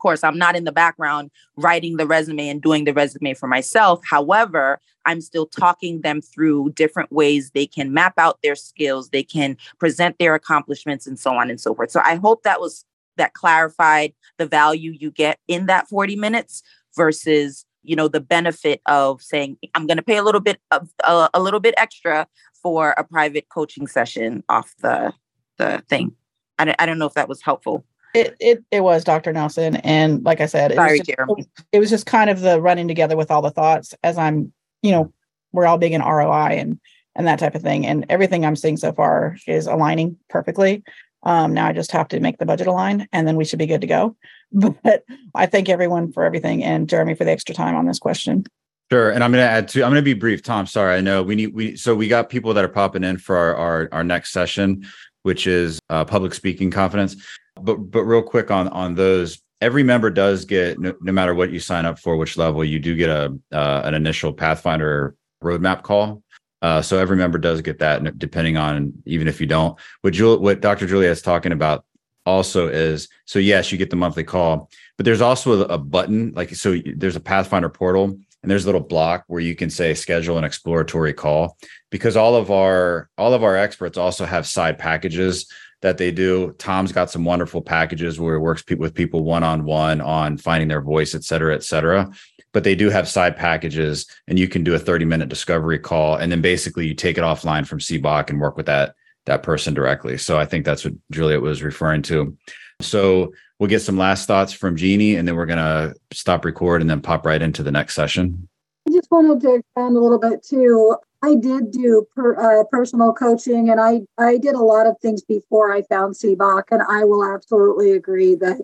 [0.01, 4.01] course i'm not in the background writing the resume and doing the resume for myself
[4.09, 9.22] however i'm still talking them through different ways they can map out their skills they
[9.22, 12.84] can present their accomplishments and so on and so forth so i hope that was
[13.16, 16.62] that clarified the value you get in that 40 minutes
[16.96, 20.88] versus you know the benefit of saying i'm going to pay a little bit of
[21.05, 22.26] uh, a little bit extra
[22.62, 25.12] for a private coaching session off the
[25.61, 26.12] the thing.
[26.59, 27.84] I don't, I don't know if that was helpful.
[28.14, 29.32] It, it it was Dr.
[29.32, 31.46] Nelson, and like I said, it Sorry, was just, Jeremy.
[31.72, 34.52] It was just kind of the running together with all the thoughts as I'm,
[34.82, 35.12] you know,
[35.52, 36.80] we're all big in ROI and
[37.14, 40.82] and that type of thing, and everything I'm seeing so far is aligning perfectly.
[41.22, 43.66] Um, now I just have to make the budget align, and then we should be
[43.66, 44.16] good to go.
[44.52, 48.46] But I thank everyone for everything, and Jeremy for the extra time on this question.
[48.90, 49.84] Sure, and I'm going to add to.
[49.84, 50.66] I'm going to be brief, Tom.
[50.66, 51.76] Sorry, I know we need we.
[51.76, 54.84] So we got people that are popping in for our our, our next session,
[55.22, 57.14] which is uh, public speaking confidence.
[57.62, 61.50] But but real quick on on those, every member does get no, no matter what
[61.50, 65.82] you sign up for, which level you do get a uh, an initial Pathfinder roadmap
[65.82, 66.22] call.
[66.62, 69.78] Uh, so every member does get that, depending on even if you don't.
[70.02, 70.86] What Jul- what Dr.
[70.86, 71.84] Julia is talking about
[72.26, 76.32] also is so yes, you get the monthly call, but there's also a, a button
[76.34, 76.76] like so.
[76.94, 80.44] There's a Pathfinder portal and there's a little block where you can say schedule an
[80.44, 81.56] exploratory call
[81.90, 85.50] because all of our all of our experts also have side packages
[85.83, 90.01] that they do tom's got some wonderful packages where he works pe- with people one-on-one
[90.01, 92.11] on finding their voice et cetera et cetera
[92.53, 96.16] but they do have side packages and you can do a 30 minute discovery call
[96.16, 98.95] and then basically you take it offline from seboc and work with that
[99.26, 102.37] that person directly so i think that's what juliette was referring to
[102.81, 106.91] so we'll get some last thoughts from Jeannie, and then we're gonna stop record and
[106.91, 108.49] then pop right into the next session.
[108.89, 110.97] I just wanted to expand a little bit too.
[111.22, 115.22] I did do per, uh, personal coaching, and I I did a lot of things
[115.22, 118.58] before I found SEBOC, and I will absolutely agree that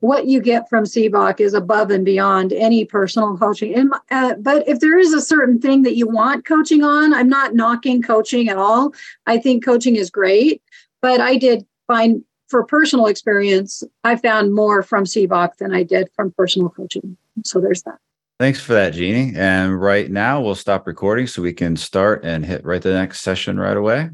[0.00, 3.74] what you get from SEBOC is above and beyond any personal coaching.
[3.74, 7.28] And uh, but if there is a certain thing that you want coaching on, I'm
[7.28, 8.92] not knocking coaching at all.
[9.26, 10.60] I think coaching is great,
[11.00, 16.10] but I did find for personal experience, I found more from SEBOC than I did
[16.14, 17.16] from personal coaching.
[17.44, 17.98] So there's that.
[18.42, 19.34] Thanks for that, Jeannie.
[19.36, 23.20] And right now we'll stop recording so we can start and hit right the next
[23.20, 24.10] session right away.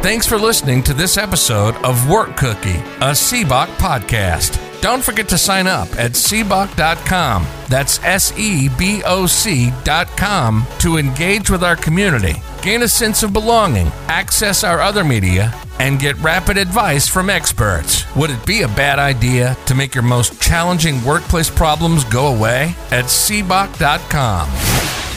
[0.00, 4.67] Thanks for listening to this episode of Work Cookie, a SEBOC podcast.
[4.80, 7.46] Don't forget to sign up at seboc.com.
[7.68, 13.32] That's S E B O C.com to engage with our community, gain a sense of
[13.32, 18.04] belonging, access our other media, and get rapid advice from experts.
[18.14, 22.74] Would it be a bad idea to make your most challenging workplace problems go away?
[22.90, 25.07] At seboc.com.